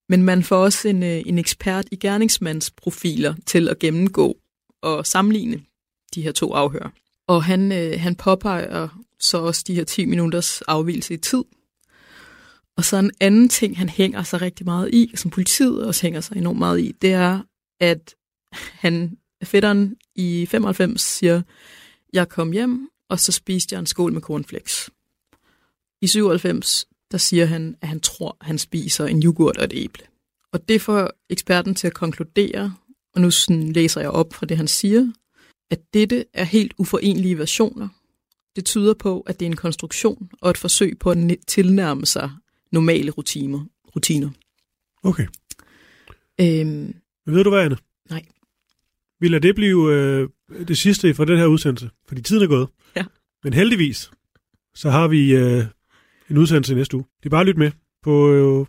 [0.10, 4.38] men man får også en, øh, en ekspert i gerningsmandsprofiler til at gennemgå
[4.82, 5.62] og sammenligne
[6.16, 6.94] de her to afhør.
[7.28, 8.88] Og han, øh, han påpeger
[9.20, 11.44] så også de her 10 minutters afvielse i tid.
[12.78, 16.22] Og så en anden ting, han hænger sig rigtig meget i, som politiet også hænger
[16.22, 17.42] sig enormt meget i, det er,
[17.80, 18.16] at
[18.54, 21.42] han, fætteren i 95 siger,
[22.14, 24.90] jeg kom hjem, og så spiste jeg en skål med cornflakes.
[26.02, 29.74] I 97, der siger han, at han tror, at han spiser en yoghurt og et
[29.74, 30.04] æble.
[30.52, 32.74] Og det får eksperten til at konkludere,
[33.16, 35.12] og nu sådan læser jeg op fra det, han siger,
[35.70, 37.88] at dette er helt uforenlige versioner.
[38.56, 41.18] Det tyder på, at det er en konstruktion og et forsøg på at
[41.48, 42.32] tilnærme sig
[42.76, 43.66] normale rutiner.
[43.96, 44.30] rutiner.
[45.04, 45.28] Okay.
[46.42, 46.96] Øhm,
[47.26, 47.78] ved du hvad, Anne?
[48.10, 48.26] Nej.
[49.20, 50.30] Vi lader det blive øh,
[50.68, 52.68] det sidste fra den her udsendelse, fordi tiden er gået.
[52.96, 53.06] Ja.
[53.44, 54.12] Men heldigvis,
[54.76, 55.64] så har vi øh,
[56.30, 57.06] en udsendelse næste uge.
[57.20, 57.72] Det er bare at lytte med.
[58.04, 58.66] På, øh,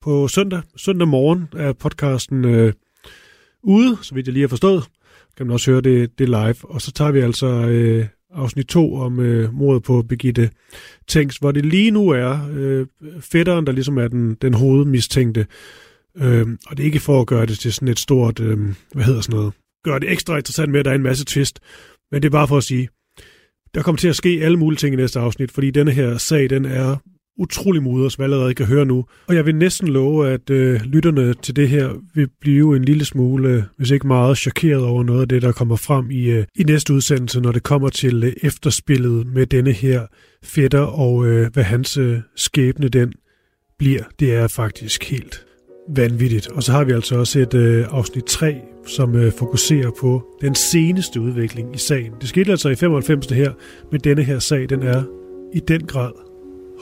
[0.00, 2.72] på søndag, søndag morgen er podcasten øh,
[3.62, 4.84] ude, så vidt jeg lige har forstået.
[5.36, 6.56] Kan man også høre det, det live.
[6.62, 10.50] Og så tager vi altså øh, afsnit 2 om øh, mordet på Birgitte
[11.08, 12.86] Tænks, hvor det lige nu er øh,
[13.20, 15.46] fætteren, der ligesom er den, den hovedmistænkte.
[16.16, 18.58] Øh, og det er ikke for at gøre det til sådan et stort, øh,
[18.92, 19.52] hvad hedder sådan noget,
[19.84, 21.60] gøre det ekstra interessant med, at der er en masse twist.
[22.12, 22.88] Men det er bare for at sige,
[23.74, 26.50] der kommer til at ske alle mulige ting i næste afsnit, fordi denne her sag,
[26.50, 26.96] den er
[27.38, 29.04] utrolig moder, som allerede kan høre nu.
[29.26, 33.04] Og jeg vil næsten love, at øh, lytterne til det her vil blive en lille
[33.04, 36.44] smule, øh, hvis ikke meget, chokeret over noget af det, der kommer frem i, øh,
[36.54, 40.06] i næste udsendelse, når det kommer til øh, efterspillet med denne her
[40.44, 43.12] fætter, og øh, hvad hans øh, skæbne den
[43.78, 44.02] bliver.
[44.20, 45.46] Det er faktisk helt
[45.88, 46.48] vanvittigt.
[46.48, 48.56] Og så har vi altså også et øh, afsnit 3,
[48.86, 52.12] som øh, fokuserer på den seneste udvikling i sagen.
[52.20, 53.26] Det skete altså i 95.
[53.26, 53.52] det her,
[53.92, 55.02] men denne her sag, den er
[55.54, 56.23] i den grad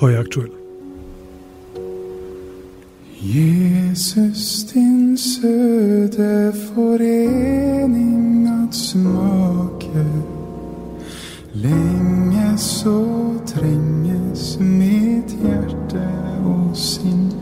[0.03, 0.51] højaktuel.
[3.23, 10.07] Jesus, din søde forening at smake.
[11.55, 13.05] Længe så
[13.47, 16.09] trænges mit hjerte
[16.45, 17.33] og sind.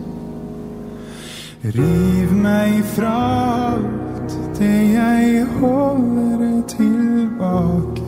[1.65, 8.01] Riv mig fra alt det jeg holder tilbage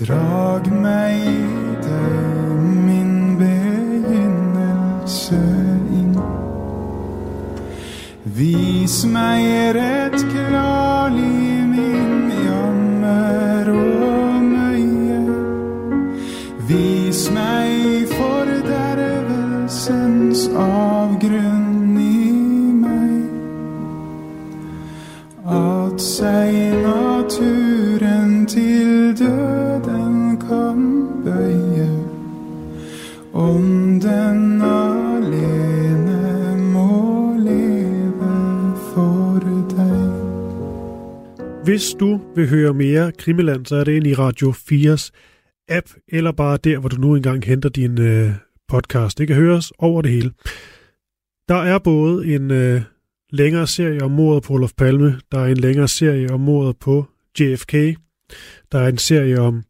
[0.00, 2.67] Drag mig i dig,
[5.30, 5.78] begyndelse
[8.24, 10.47] Vis mig ret klarlig
[41.68, 45.10] Hvis du vil høre mere Krimiland, så er det ind i Radio 4's
[45.68, 48.30] app, eller bare der, hvor du nu engang henter din øh,
[48.68, 49.18] podcast.
[49.18, 50.32] Det kan høres over det hele.
[51.48, 52.82] Der er både en øh,
[53.30, 57.06] længere serie om mordet på Olof Palme, der er en længere serie om mordet på
[57.40, 57.72] JFK,
[58.72, 59.62] der er en serie om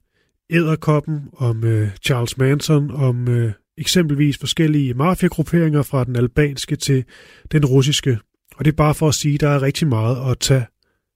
[0.50, 7.04] Æderkoppen, om øh, Charles Manson, om øh, eksempelvis forskellige mafiagrupperinger fra den albanske til
[7.52, 8.18] den russiske.
[8.56, 10.66] Og det er bare for at sige, at der er rigtig meget at tage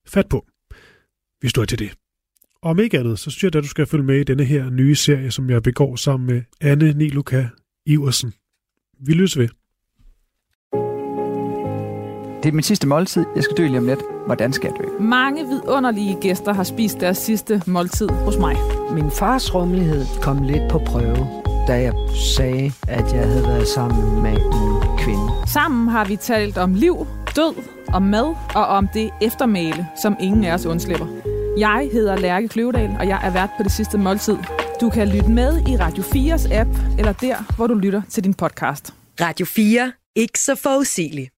[0.07, 0.47] fat på,
[1.43, 1.93] hvis du er til det.
[2.63, 4.71] Og om ikke andet, så synes jeg, at du skal følge med i denne her
[4.71, 7.45] nye serie, som jeg begår sammen med Anne Niluka
[7.87, 8.33] Iversen.
[9.07, 9.49] Vi lyttes ved.
[12.43, 13.25] Det er min sidste måltid.
[13.37, 14.01] Jeg skal dø lige om lidt.
[14.27, 15.03] Hvordan skal jeg dø?
[15.05, 18.57] Mange vidunderlige gæster har spist deres sidste måltid hos mig.
[18.95, 21.27] Min fars rummelighed kom lidt på prøve,
[21.69, 21.95] da jeg
[22.37, 25.27] sagde, at jeg havde været sammen med en kvinde.
[25.47, 27.55] Sammen har vi talt om liv, død,
[27.93, 31.32] om mad og om det eftermæle, som ingen af os undslipper.
[31.59, 34.37] Jeg hedder Lærke Kløvedal, og jeg er vært på det sidste måltid.
[34.81, 38.35] Du kan lytte med i Radio 4's app, eller der, hvor du lytter til din
[38.35, 38.95] podcast.
[39.21, 39.93] Radio 4.
[40.17, 41.33] Ikke så forudsigeligt.